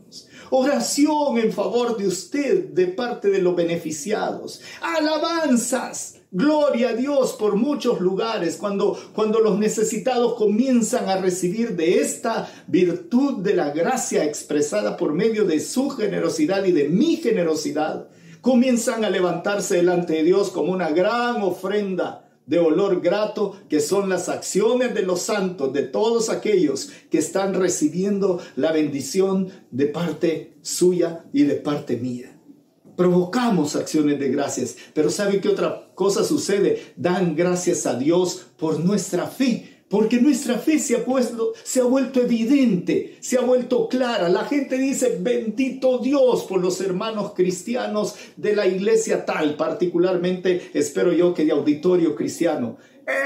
oración 0.54 1.38
en 1.38 1.50
favor 1.50 1.96
de 1.96 2.06
usted 2.06 2.68
de 2.68 2.88
parte 2.88 3.30
de 3.30 3.40
los 3.40 3.56
beneficiados, 3.56 4.60
alabanzas. 4.82 6.21
Gloria 6.34 6.88
a 6.88 6.94
Dios 6.94 7.34
por 7.34 7.56
muchos 7.56 8.00
lugares 8.00 8.56
cuando, 8.56 8.98
cuando 9.14 9.40
los 9.40 9.58
necesitados 9.58 10.32
comienzan 10.36 11.10
a 11.10 11.18
recibir 11.18 11.76
de 11.76 12.00
esta 12.00 12.50
virtud 12.68 13.42
de 13.42 13.54
la 13.54 13.70
gracia 13.70 14.24
expresada 14.24 14.96
por 14.96 15.12
medio 15.12 15.44
de 15.44 15.60
su 15.60 15.90
generosidad 15.90 16.64
y 16.64 16.72
de 16.72 16.88
mi 16.88 17.16
generosidad. 17.16 18.08
Comienzan 18.40 19.04
a 19.04 19.10
levantarse 19.10 19.76
delante 19.76 20.14
de 20.14 20.22
Dios 20.22 20.48
como 20.48 20.72
una 20.72 20.88
gran 20.88 21.42
ofrenda 21.42 22.30
de 22.46 22.58
olor 22.58 23.02
grato, 23.02 23.54
que 23.68 23.80
son 23.80 24.08
las 24.08 24.30
acciones 24.30 24.94
de 24.94 25.02
los 25.02 25.20
santos, 25.20 25.74
de 25.74 25.82
todos 25.82 26.30
aquellos 26.30 26.88
que 27.10 27.18
están 27.18 27.52
recibiendo 27.52 28.40
la 28.56 28.72
bendición 28.72 29.50
de 29.70 29.84
parte 29.84 30.54
suya 30.62 31.26
y 31.34 31.42
de 31.42 31.56
parte 31.56 31.98
mía. 31.98 32.31
Provocamos 33.02 33.74
acciones 33.74 34.20
de 34.20 34.28
gracias, 34.28 34.76
pero 34.94 35.10
¿sabe 35.10 35.40
qué 35.40 35.48
otra 35.48 35.88
cosa 35.96 36.22
sucede? 36.22 36.92
Dan 36.94 37.34
gracias 37.34 37.84
a 37.84 37.98
Dios 37.98 38.46
por 38.56 38.78
nuestra 38.78 39.26
fe 39.26 39.80
porque 39.88 40.20
nuestra 40.20 40.56
fe 40.60 40.78
se 40.78 40.94
ha, 40.94 41.04
puesto, 41.04 41.52
se 41.64 41.80
ha 41.80 41.84
vuelto 41.84 42.20
evidente, 42.20 43.16
se 43.18 43.38
ha 43.38 43.40
vuelto 43.40 43.88
clara. 43.88 44.28
La 44.28 44.44
gente 44.44 44.78
dice, 44.78 45.18
bendito 45.20 45.98
Dios 45.98 46.44
por 46.44 46.60
los 46.60 46.80
hermanos 46.80 47.32
cristianos 47.34 48.14
de 48.36 48.54
la 48.54 48.68
iglesia 48.68 49.24
tal, 49.24 49.56
particularmente 49.56 50.70
espero 50.72 51.12
yo 51.12 51.34
que 51.34 51.44
de 51.44 51.50
auditorio 51.50 52.14
cristiano. 52.14 52.76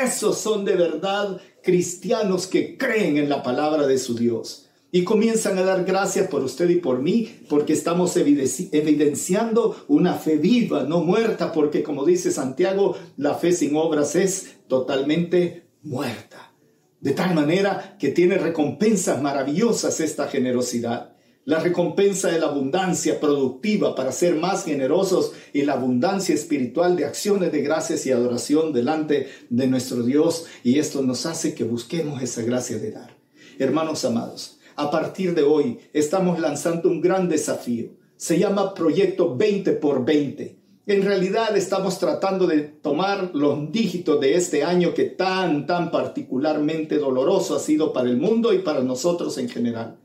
Esos 0.02 0.38
son 0.38 0.64
de 0.64 0.74
verdad 0.74 1.38
cristianos 1.62 2.46
que 2.46 2.78
creen 2.78 3.18
en 3.18 3.28
la 3.28 3.42
palabra 3.42 3.86
de 3.86 3.98
su 3.98 4.14
Dios. 4.14 4.65
Y 4.92 5.04
comienzan 5.04 5.58
a 5.58 5.62
dar 5.62 5.84
gracias 5.84 6.28
por 6.28 6.42
usted 6.44 6.70
y 6.70 6.76
por 6.76 7.02
mí, 7.02 7.40
porque 7.48 7.72
estamos 7.72 8.16
evidenciando 8.16 9.84
una 9.88 10.14
fe 10.14 10.36
viva, 10.36 10.84
no 10.84 11.00
muerta, 11.00 11.52
porque 11.52 11.82
como 11.82 12.04
dice 12.04 12.30
Santiago, 12.30 12.96
la 13.16 13.34
fe 13.34 13.52
sin 13.52 13.76
obras 13.76 14.14
es 14.14 14.58
totalmente 14.68 15.66
muerta. 15.82 16.52
De 17.00 17.12
tal 17.12 17.34
manera 17.34 17.96
que 17.98 18.08
tiene 18.08 18.38
recompensas 18.38 19.20
maravillosas 19.20 20.00
esta 20.00 20.28
generosidad. 20.28 21.12
La 21.44 21.60
recompensa 21.60 22.28
de 22.28 22.40
la 22.40 22.46
abundancia 22.46 23.20
productiva 23.20 23.94
para 23.94 24.10
ser 24.10 24.34
más 24.34 24.64
generosos 24.64 25.32
y 25.52 25.62
la 25.62 25.74
abundancia 25.74 26.34
espiritual 26.34 26.96
de 26.96 27.04
acciones 27.04 27.52
de 27.52 27.62
gracias 27.62 28.04
y 28.06 28.10
adoración 28.10 28.72
delante 28.72 29.28
de 29.50 29.66
nuestro 29.68 30.02
Dios. 30.02 30.46
Y 30.64 30.80
esto 30.80 31.02
nos 31.02 31.26
hace 31.26 31.54
que 31.54 31.62
busquemos 31.62 32.20
esa 32.22 32.42
gracia 32.42 32.78
de 32.78 32.90
dar. 32.90 33.16
Hermanos 33.58 34.04
amados, 34.04 34.55
a 34.76 34.90
partir 34.90 35.34
de 35.34 35.42
hoy 35.42 35.78
estamos 35.92 36.38
lanzando 36.38 36.88
un 36.88 37.00
gran 37.00 37.28
desafío. 37.28 37.88
Se 38.16 38.38
llama 38.38 38.74
Proyecto 38.74 39.36
20 39.36 39.72
por 39.72 40.04
20 40.04 40.56
en 40.86 41.02
realidad 41.02 41.56
estamos 41.56 41.98
tratando 41.98 42.46
de 42.46 42.60
tomar 42.60 43.32
los 43.34 43.72
dígitos 43.72 44.20
de 44.20 44.36
este 44.36 44.62
año 44.62 44.94
que 44.94 45.02
tan, 45.02 45.66
tan 45.66 45.90
particularmente 45.90 46.98
doloroso 46.98 47.56
ha 47.56 47.58
sido 47.58 47.92
para 47.92 48.08
el 48.08 48.18
mundo 48.18 48.54
y 48.54 48.58
para 48.58 48.84
nosotros 48.84 49.36
en 49.38 49.48
general. 49.48 49.98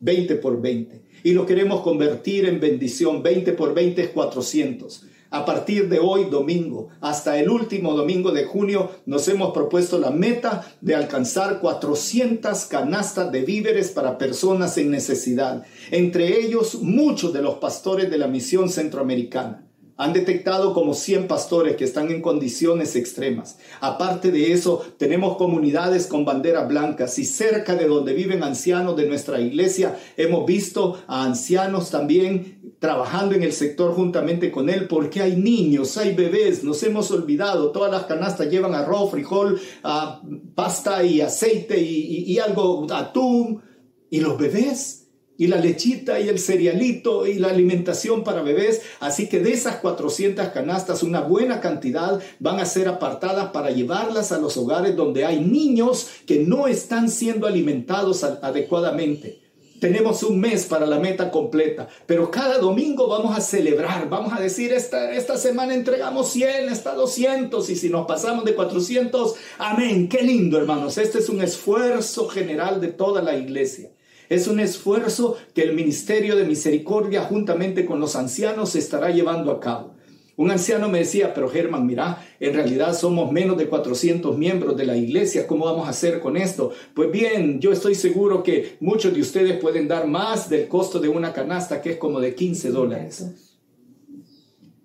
20 0.00 0.36
por 0.36 0.60
20. 0.60 1.00
Y 1.24 1.32
lo 1.32 1.46
queremos 1.46 1.80
convertir 1.80 2.44
en 2.44 2.60
bendición. 2.60 3.22
20 3.22 3.54
por 3.54 3.72
20 3.72 4.02
es 4.02 4.08
400. 4.10 5.06
A 5.36 5.44
partir 5.44 5.90
de 5.90 5.98
hoy, 5.98 6.30
domingo, 6.30 6.88
hasta 7.02 7.38
el 7.38 7.50
último 7.50 7.92
domingo 7.92 8.32
de 8.32 8.46
junio, 8.46 8.90
nos 9.04 9.28
hemos 9.28 9.52
propuesto 9.52 9.98
la 9.98 10.10
meta 10.10 10.64
de 10.80 10.94
alcanzar 10.94 11.60
400 11.60 12.64
canastas 12.64 13.30
de 13.30 13.42
víveres 13.42 13.90
para 13.90 14.16
personas 14.16 14.78
en 14.78 14.90
necesidad, 14.90 15.62
entre 15.90 16.40
ellos 16.40 16.76
muchos 16.80 17.34
de 17.34 17.42
los 17.42 17.56
pastores 17.56 18.10
de 18.10 18.16
la 18.16 18.28
misión 18.28 18.70
centroamericana. 18.70 19.65
Han 19.96 20.12
detectado 20.12 20.74
como 20.74 20.94
100 20.94 21.26
pastores 21.26 21.76
que 21.76 21.84
están 21.84 22.10
en 22.10 22.20
condiciones 22.20 22.96
extremas. 22.96 23.58
Aparte 23.80 24.30
de 24.30 24.52
eso, 24.52 24.84
tenemos 24.98 25.36
comunidades 25.36 26.06
con 26.06 26.24
banderas 26.24 26.68
blancas 26.68 27.18
y 27.18 27.24
cerca 27.24 27.74
de 27.74 27.86
donde 27.86 28.12
viven 28.12 28.42
ancianos 28.42 28.96
de 28.96 29.06
nuestra 29.06 29.40
iglesia 29.40 29.98
hemos 30.16 30.46
visto 30.46 30.98
a 31.06 31.24
ancianos 31.24 31.90
también 31.90 32.74
trabajando 32.78 33.34
en 33.34 33.42
el 33.42 33.52
sector 33.52 33.94
juntamente 33.94 34.50
con 34.50 34.68
él 34.68 34.86
porque 34.86 35.22
hay 35.22 35.36
niños, 35.36 35.96
hay 35.96 36.14
bebés, 36.14 36.62
nos 36.62 36.82
hemos 36.82 37.10
olvidado, 37.10 37.70
todas 37.70 37.90
las 37.90 38.04
canastas 38.04 38.50
llevan 38.50 38.74
arroz, 38.74 39.10
frijol, 39.10 39.58
ah, 39.82 40.20
pasta 40.54 41.02
y 41.02 41.20
aceite 41.20 41.80
y, 41.80 42.24
y 42.32 42.38
algo, 42.38 42.86
atún. 42.92 43.62
¿Y 44.08 44.20
los 44.20 44.38
bebés? 44.38 45.05
Y 45.38 45.46
la 45.46 45.58
lechita 45.58 46.20
y 46.20 46.28
el 46.28 46.38
cerealito 46.38 47.26
y 47.26 47.34
la 47.34 47.48
alimentación 47.48 48.24
para 48.24 48.42
bebés. 48.42 48.82
Así 49.00 49.28
que 49.28 49.40
de 49.40 49.52
esas 49.52 49.76
400 49.76 50.48
canastas, 50.48 51.02
una 51.02 51.20
buena 51.20 51.60
cantidad 51.60 52.20
van 52.38 52.60
a 52.60 52.66
ser 52.66 52.88
apartadas 52.88 53.50
para 53.50 53.70
llevarlas 53.70 54.32
a 54.32 54.38
los 54.38 54.56
hogares 54.56 54.96
donde 54.96 55.24
hay 55.24 55.40
niños 55.40 56.08
que 56.26 56.40
no 56.40 56.66
están 56.66 57.10
siendo 57.10 57.46
alimentados 57.46 58.24
adecuadamente. 58.24 59.46
Tenemos 59.80 60.22
un 60.22 60.40
mes 60.40 60.64
para 60.64 60.86
la 60.86 60.98
meta 60.98 61.30
completa, 61.30 61.86
pero 62.06 62.30
cada 62.30 62.58
domingo 62.58 63.08
vamos 63.08 63.36
a 63.36 63.42
celebrar, 63.42 64.08
vamos 64.08 64.32
a 64.32 64.40
decir, 64.40 64.72
esta, 64.72 65.12
esta 65.12 65.36
semana 65.36 65.74
entregamos 65.74 66.30
100, 66.30 66.70
esta 66.70 66.94
200, 66.94 67.68
y 67.68 67.76
si 67.76 67.90
nos 67.90 68.06
pasamos 68.06 68.46
de 68.46 68.54
400, 68.54 69.34
amén, 69.58 70.08
qué 70.08 70.22
lindo 70.22 70.56
hermanos, 70.56 70.96
este 70.96 71.18
es 71.18 71.28
un 71.28 71.42
esfuerzo 71.42 72.26
general 72.26 72.80
de 72.80 72.88
toda 72.88 73.20
la 73.20 73.36
iglesia. 73.36 73.90
Es 74.28 74.48
un 74.48 74.60
esfuerzo 74.60 75.36
que 75.54 75.62
el 75.62 75.74
Ministerio 75.74 76.36
de 76.36 76.44
Misericordia 76.44 77.22
juntamente 77.22 77.84
con 77.84 78.00
los 78.00 78.16
ancianos 78.16 78.74
estará 78.74 79.10
llevando 79.10 79.52
a 79.52 79.60
cabo. 79.60 79.96
Un 80.36 80.50
anciano 80.50 80.90
me 80.90 80.98
decía, 80.98 81.32
pero 81.32 81.48
Germán, 81.48 81.86
mira, 81.86 82.22
en 82.40 82.52
realidad 82.52 82.94
somos 82.94 83.32
menos 83.32 83.56
de 83.56 83.68
400 83.68 84.36
miembros 84.36 84.76
de 84.76 84.84
la 84.84 84.94
iglesia, 84.94 85.46
¿cómo 85.46 85.64
vamos 85.64 85.86
a 85.86 85.90
hacer 85.90 86.20
con 86.20 86.36
esto? 86.36 86.72
Pues 86.92 87.10
bien, 87.10 87.58
yo 87.58 87.72
estoy 87.72 87.94
seguro 87.94 88.42
que 88.42 88.76
muchos 88.80 89.14
de 89.14 89.22
ustedes 89.22 89.58
pueden 89.58 89.88
dar 89.88 90.06
más 90.06 90.50
del 90.50 90.68
costo 90.68 91.00
de 91.00 91.08
una 91.08 91.32
canasta 91.32 91.80
que 91.80 91.92
es 91.92 91.96
como 91.96 92.20
de 92.20 92.34
15 92.34 92.70
dólares. 92.70 93.56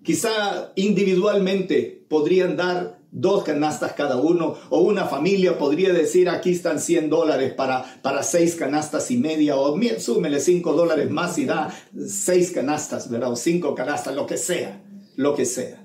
Quizá 0.02 0.72
individualmente 0.74 2.02
podrían 2.08 2.56
dar 2.56 3.01
dos 3.12 3.44
canastas 3.44 3.92
cada 3.92 4.16
uno, 4.16 4.56
o 4.70 4.80
una 4.80 5.04
familia 5.04 5.58
podría 5.58 5.92
decir 5.92 6.28
aquí 6.28 6.50
están 6.50 6.80
100 6.80 7.10
dólares 7.10 7.52
para, 7.52 7.84
para 8.02 8.22
seis 8.22 8.56
canastas 8.56 9.10
y 9.10 9.18
media, 9.18 9.56
o 9.56 9.78
súmele 9.98 10.40
5 10.40 10.72
dólares 10.72 11.10
más 11.10 11.38
y 11.38 11.44
da 11.44 11.72
seis 12.08 12.50
canastas, 12.50 13.08
¿verdad? 13.10 13.30
O 13.30 13.36
cinco 13.36 13.74
canastas, 13.74 14.14
lo 14.14 14.26
que 14.26 14.38
sea, 14.38 14.80
lo 15.16 15.34
que 15.34 15.44
sea. 15.44 15.81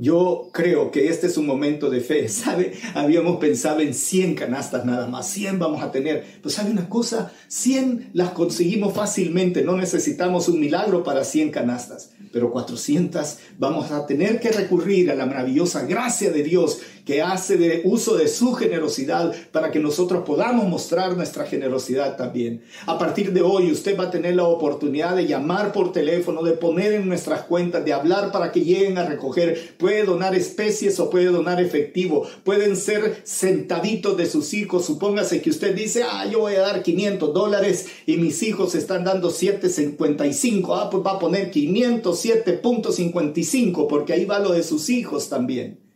Yo 0.00 0.48
creo 0.50 0.90
que 0.90 1.08
este 1.08 1.26
es 1.26 1.36
un 1.36 1.44
momento 1.44 1.90
de 1.90 2.00
fe, 2.00 2.26
¿sabe? 2.30 2.72
Habíamos 2.94 3.36
pensado 3.36 3.80
en 3.80 3.92
100 3.92 4.34
canastas 4.34 4.86
nada 4.86 5.06
más, 5.06 5.28
100 5.28 5.58
vamos 5.58 5.82
a 5.82 5.92
tener. 5.92 6.24
Pues 6.40 6.54
sabe 6.54 6.70
una 6.70 6.88
cosa, 6.88 7.30
100 7.48 8.12
las 8.14 8.30
conseguimos 8.30 8.94
fácilmente, 8.94 9.62
no 9.62 9.76
necesitamos 9.76 10.48
un 10.48 10.58
milagro 10.58 11.04
para 11.04 11.22
100 11.22 11.50
canastas, 11.50 12.12
pero 12.32 12.50
400 12.50 13.36
vamos 13.58 13.90
a 13.90 14.06
tener 14.06 14.40
que 14.40 14.50
recurrir 14.50 15.10
a 15.10 15.14
la 15.14 15.26
maravillosa 15.26 15.84
gracia 15.84 16.30
de 16.30 16.44
Dios 16.44 16.80
que 17.04 17.22
hace 17.22 17.56
de 17.56 17.82
uso 17.84 18.16
de 18.16 18.28
su 18.28 18.54
generosidad 18.54 19.34
para 19.52 19.70
que 19.70 19.78
nosotros 19.78 20.24
podamos 20.24 20.68
mostrar 20.68 21.16
nuestra 21.16 21.44
generosidad 21.44 22.16
también. 22.16 22.62
A 22.86 22.98
partir 22.98 23.32
de 23.32 23.42
hoy 23.42 23.70
usted 23.70 23.98
va 23.98 24.04
a 24.04 24.10
tener 24.10 24.36
la 24.36 24.44
oportunidad 24.44 25.16
de 25.16 25.26
llamar 25.26 25.72
por 25.72 25.92
teléfono, 25.92 26.42
de 26.42 26.52
poner 26.52 26.92
en 26.92 27.08
nuestras 27.08 27.42
cuentas, 27.42 27.84
de 27.84 27.92
hablar 27.92 28.32
para 28.32 28.52
que 28.52 28.60
lleguen 28.60 28.98
a 28.98 29.06
recoger. 29.06 29.74
Puede 29.78 30.04
donar 30.04 30.34
especies 30.34 30.98
o 31.00 31.10
puede 31.10 31.26
donar 31.26 31.60
efectivo. 31.60 32.26
Pueden 32.44 32.76
ser 32.76 33.22
centavitos 33.24 34.16
de 34.16 34.26
sus 34.26 34.54
hijos. 34.54 34.84
Supóngase 34.84 35.42
que 35.42 35.50
usted 35.50 35.74
dice, 35.74 36.02
ah, 36.02 36.26
yo 36.26 36.40
voy 36.40 36.54
a 36.54 36.60
dar 36.60 36.82
500 36.82 37.34
dólares 37.34 37.86
y 38.06 38.16
mis 38.16 38.42
hijos 38.42 38.74
están 38.74 39.04
dando 39.04 39.30
7.55. 39.30 40.78
Ah, 40.78 40.88
pues 40.90 41.04
va 41.04 41.12
a 41.12 41.18
poner 41.18 41.50
507.55 41.50 43.86
porque 43.86 44.12
ahí 44.12 44.24
va 44.24 44.38
lo 44.38 44.52
de 44.52 44.62
sus 44.62 44.90
hijos 44.90 45.28
también 45.28 45.89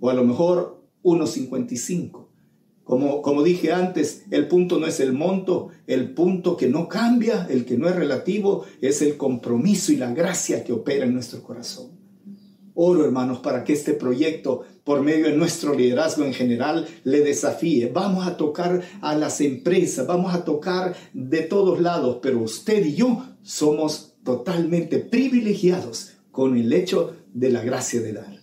o 0.00 0.10
a 0.10 0.14
lo 0.14 0.24
mejor 0.24 0.82
1.55. 1.02 2.26
Como, 2.84 3.22
como 3.22 3.44
dije 3.44 3.72
antes, 3.72 4.24
el 4.30 4.48
punto 4.48 4.80
no 4.80 4.86
es 4.86 4.98
el 4.98 5.12
monto, 5.12 5.68
el 5.86 6.12
punto 6.12 6.56
que 6.56 6.68
no 6.68 6.88
cambia, 6.88 7.46
el 7.48 7.64
que 7.64 7.78
no 7.78 7.88
es 7.88 7.94
relativo, 7.94 8.64
es 8.80 9.00
el 9.00 9.16
compromiso 9.16 9.92
y 9.92 9.96
la 9.96 10.12
gracia 10.12 10.64
que 10.64 10.72
opera 10.72 11.04
en 11.04 11.14
nuestro 11.14 11.42
corazón. 11.42 12.00
Oro, 12.74 13.04
hermanos, 13.04 13.40
para 13.40 13.62
que 13.62 13.74
este 13.74 13.92
proyecto, 13.92 14.62
por 14.84 15.02
medio 15.02 15.26
de 15.26 15.36
nuestro 15.36 15.74
liderazgo 15.74 16.24
en 16.24 16.32
general, 16.32 16.88
le 17.04 17.20
desafíe. 17.20 17.90
Vamos 17.92 18.26
a 18.26 18.36
tocar 18.36 18.82
a 19.02 19.14
las 19.14 19.40
empresas, 19.40 20.06
vamos 20.06 20.34
a 20.34 20.44
tocar 20.44 20.96
de 21.12 21.42
todos 21.42 21.80
lados, 21.80 22.18
pero 22.22 22.40
usted 22.40 22.84
y 22.86 22.94
yo 22.94 23.24
somos 23.42 24.14
totalmente 24.24 24.98
privilegiados 24.98 26.14
con 26.30 26.56
el 26.56 26.72
hecho 26.72 27.14
de 27.32 27.50
la 27.50 27.62
gracia 27.62 28.00
de 28.00 28.14
dar. 28.14 28.39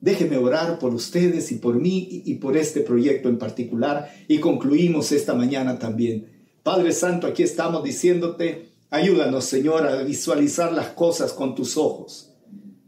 Déjeme 0.00 0.36
orar 0.36 0.78
por 0.78 0.94
ustedes 0.94 1.50
y 1.52 1.56
por 1.56 1.76
mí 1.76 2.22
y 2.24 2.34
por 2.34 2.56
este 2.56 2.80
proyecto 2.80 3.28
en 3.28 3.38
particular 3.38 4.12
y 4.28 4.38
concluimos 4.38 5.10
esta 5.12 5.34
mañana 5.34 5.78
también. 5.78 6.36
Padre 6.62 6.92
Santo, 6.92 7.26
aquí 7.26 7.42
estamos 7.42 7.82
diciéndote, 7.82 8.72
ayúdanos 8.90 9.44
Señor 9.44 9.86
a 9.86 10.02
visualizar 10.02 10.72
las 10.72 10.88
cosas 10.88 11.32
con 11.32 11.54
tus 11.54 11.76
ojos. 11.76 12.34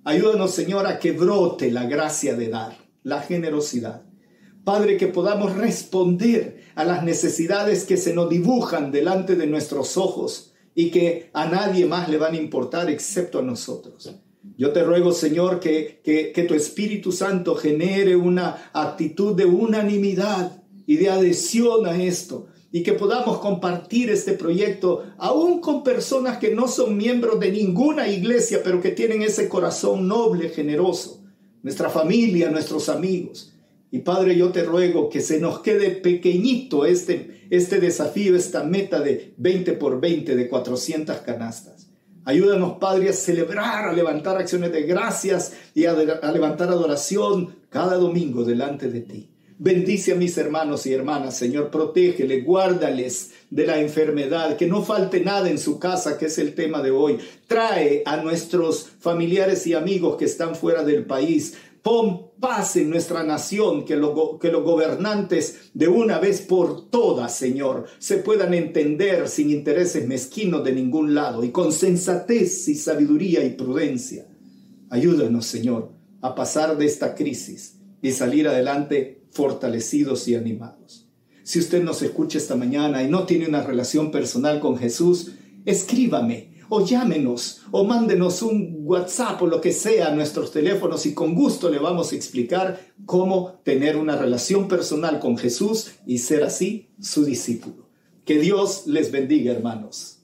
Ayúdanos 0.04 0.50
Señor 0.50 0.86
a 0.86 0.98
que 0.98 1.12
brote 1.12 1.70
la 1.70 1.86
gracia 1.86 2.34
de 2.34 2.48
dar, 2.48 2.76
la 3.02 3.20
generosidad. 3.22 4.02
Padre, 4.64 4.98
que 4.98 5.06
podamos 5.06 5.56
responder 5.56 6.64
a 6.74 6.84
las 6.84 7.02
necesidades 7.02 7.84
que 7.84 7.96
se 7.96 8.12
nos 8.12 8.28
dibujan 8.28 8.92
delante 8.92 9.34
de 9.34 9.46
nuestros 9.46 9.96
ojos 9.96 10.52
y 10.74 10.90
que 10.90 11.30
a 11.32 11.46
nadie 11.46 11.86
más 11.86 12.08
le 12.08 12.18
van 12.18 12.34
a 12.34 12.38
importar 12.38 12.90
excepto 12.90 13.38
a 13.38 13.42
nosotros. 13.42 14.14
Yo 14.56 14.72
te 14.72 14.82
ruego, 14.82 15.12
Señor, 15.12 15.60
que, 15.60 16.00
que, 16.04 16.42
tu 16.44 16.54
Espíritu 16.54 17.12
Santo 17.12 17.54
genere 17.54 18.16
una 18.16 18.70
actitud 18.72 19.34
de 19.36 19.44
unanimidad 19.44 20.62
y 20.86 20.96
de 20.96 21.10
adhesión 21.10 21.86
a 21.86 22.02
esto 22.02 22.46
y 22.70 22.82
que 22.82 22.92
podamos 22.92 23.38
compartir 23.38 24.10
este 24.10 24.32
proyecto 24.32 25.04
aún 25.16 25.60
con 25.60 25.82
personas 25.82 26.38
que 26.38 26.54
no 26.54 26.68
son 26.68 26.96
miembros 26.96 27.40
de 27.40 27.52
ninguna 27.52 28.08
iglesia, 28.08 28.60
pero 28.62 28.80
que 28.80 28.90
tienen 28.90 29.22
ese 29.22 29.48
corazón 29.48 30.06
noble, 30.06 30.50
generoso, 30.50 31.24
nuestra 31.62 31.88
familia, 31.90 32.50
nuestros 32.50 32.88
amigos. 32.88 33.54
Y 33.90 34.00
Padre, 34.00 34.36
yo 34.36 34.50
te 34.50 34.64
ruego 34.64 35.08
que 35.08 35.20
se 35.20 35.40
nos 35.40 35.60
quede 35.60 35.90
pequeñito 35.90 36.84
este, 36.84 37.46
este 37.50 37.80
desafío, 37.80 38.36
esta 38.36 38.62
meta 38.62 39.00
de 39.00 39.34
20 39.38 39.72
por 39.72 40.00
20 40.00 40.36
de 40.36 40.48
400 40.48 41.16
canastas. 41.18 41.87
Ayúdanos, 42.28 42.76
Padre, 42.76 43.08
a 43.08 43.14
celebrar, 43.14 43.88
a 43.88 43.92
levantar 43.94 44.36
acciones 44.36 44.70
de 44.70 44.82
gracias 44.82 45.54
y 45.74 45.86
a, 45.86 45.94
levantar 45.94 46.68
adoración 46.68 47.56
cada 47.70 47.96
domingo 47.96 48.44
delante 48.44 48.90
de 48.90 49.00
ti. 49.00 49.30
Bendice 49.56 50.12
a 50.12 50.14
mis 50.14 50.36
hermanos 50.36 50.84
y 50.84 50.92
hermanas, 50.92 51.38
Señor, 51.38 51.70
protégeles, 51.70 52.44
guárdales 52.44 53.30
de 53.48 53.66
la 53.66 53.80
enfermedad, 53.80 54.58
que 54.58 54.66
no 54.66 54.82
falte 54.82 55.20
nada 55.20 55.48
en 55.48 55.56
su 55.56 55.78
casa, 55.78 56.18
que 56.18 56.26
es 56.26 56.36
el 56.36 56.54
tema 56.54 56.82
de 56.82 56.90
hoy. 56.90 57.18
Trae 57.46 58.02
a 58.04 58.18
nuestros 58.18 58.90
familiares 59.00 59.66
y 59.66 59.72
amigos 59.72 60.18
que 60.18 60.26
están 60.26 60.54
fuera 60.54 60.84
del 60.84 61.06
país. 61.06 61.54
Pon 61.88 62.32
paz 62.38 62.76
en 62.76 62.90
nuestra 62.90 63.22
nación, 63.22 63.86
que, 63.86 63.94
que 63.94 64.52
los 64.52 64.62
gobernantes 64.62 65.70
de 65.72 65.88
una 65.88 66.18
vez 66.18 66.42
por 66.42 66.90
todas, 66.90 67.34
Señor, 67.34 67.86
se 67.98 68.18
puedan 68.18 68.52
entender 68.52 69.26
sin 69.26 69.48
intereses 69.48 70.06
mezquinos 70.06 70.62
de 70.64 70.72
ningún 70.72 71.14
lado 71.14 71.44
y 71.44 71.50
con 71.50 71.72
sensatez 71.72 72.68
y 72.68 72.74
sabiduría 72.74 73.42
y 73.42 73.54
prudencia. 73.54 74.26
Ayúdanos, 74.90 75.46
Señor, 75.46 75.92
a 76.20 76.34
pasar 76.34 76.76
de 76.76 76.84
esta 76.84 77.14
crisis 77.14 77.78
y 78.02 78.12
salir 78.12 78.48
adelante 78.48 79.22
fortalecidos 79.30 80.28
y 80.28 80.34
animados. 80.34 81.08
Si 81.42 81.58
usted 81.58 81.82
nos 81.82 82.02
escucha 82.02 82.36
esta 82.36 82.54
mañana 82.54 83.02
y 83.02 83.08
no 83.08 83.24
tiene 83.24 83.48
una 83.48 83.62
relación 83.62 84.10
personal 84.10 84.60
con 84.60 84.76
Jesús, 84.76 85.32
escríbame 85.64 86.57
o 86.68 86.84
llámenos 86.84 87.62
o 87.70 87.84
mándenos 87.84 88.42
un 88.42 88.78
WhatsApp 88.82 89.42
o 89.42 89.46
lo 89.46 89.60
que 89.60 89.72
sea 89.72 90.08
a 90.08 90.14
nuestros 90.14 90.52
teléfonos 90.52 91.06
y 91.06 91.14
con 91.14 91.34
gusto 91.34 91.70
le 91.70 91.78
vamos 91.78 92.12
a 92.12 92.16
explicar 92.16 92.80
cómo 93.06 93.60
tener 93.64 93.96
una 93.96 94.16
relación 94.16 94.68
personal 94.68 95.18
con 95.18 95.36
Jesús 95.36 95.92
y 96.06 96.18
ser 96.18 96.44
así 96.44 96.90
su 97.00 97.24
discípulo. 97.24 97.88
Que 98.24 98.38
Dios 98.38 98.86
les 98.86 99.10
bendiga, 99.10 99.52
hermanos. 99.52 100.18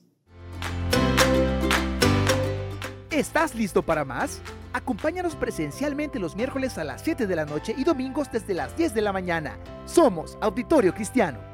¿Estás 3.11 3.55
listo 3.55 3.83
para 3.83 4.05
más? 4.05 4.41
Acompáñanos 4.73 5.37
presencialmente 5.37 6.19
los 6.19 6.35
miércoles 6.35 6.79
a 6.79 6.85
las 6.85 7.03
7 7.03 7.29
de 7.29 7.37
la 7.37 7.45
noche 7.45 7.73
y 7.79 7.85
domingos 7.85 8.29
desde 8.33 8.55
las 8.55 8.77
10 8.77 8.93
de 8.93 9.03
la 9.03 9.13
mañana. 9.13 9.57
Somos 9.87 10.37
Auditorio 10.41 10.93
Cristiano. 10.93 11.54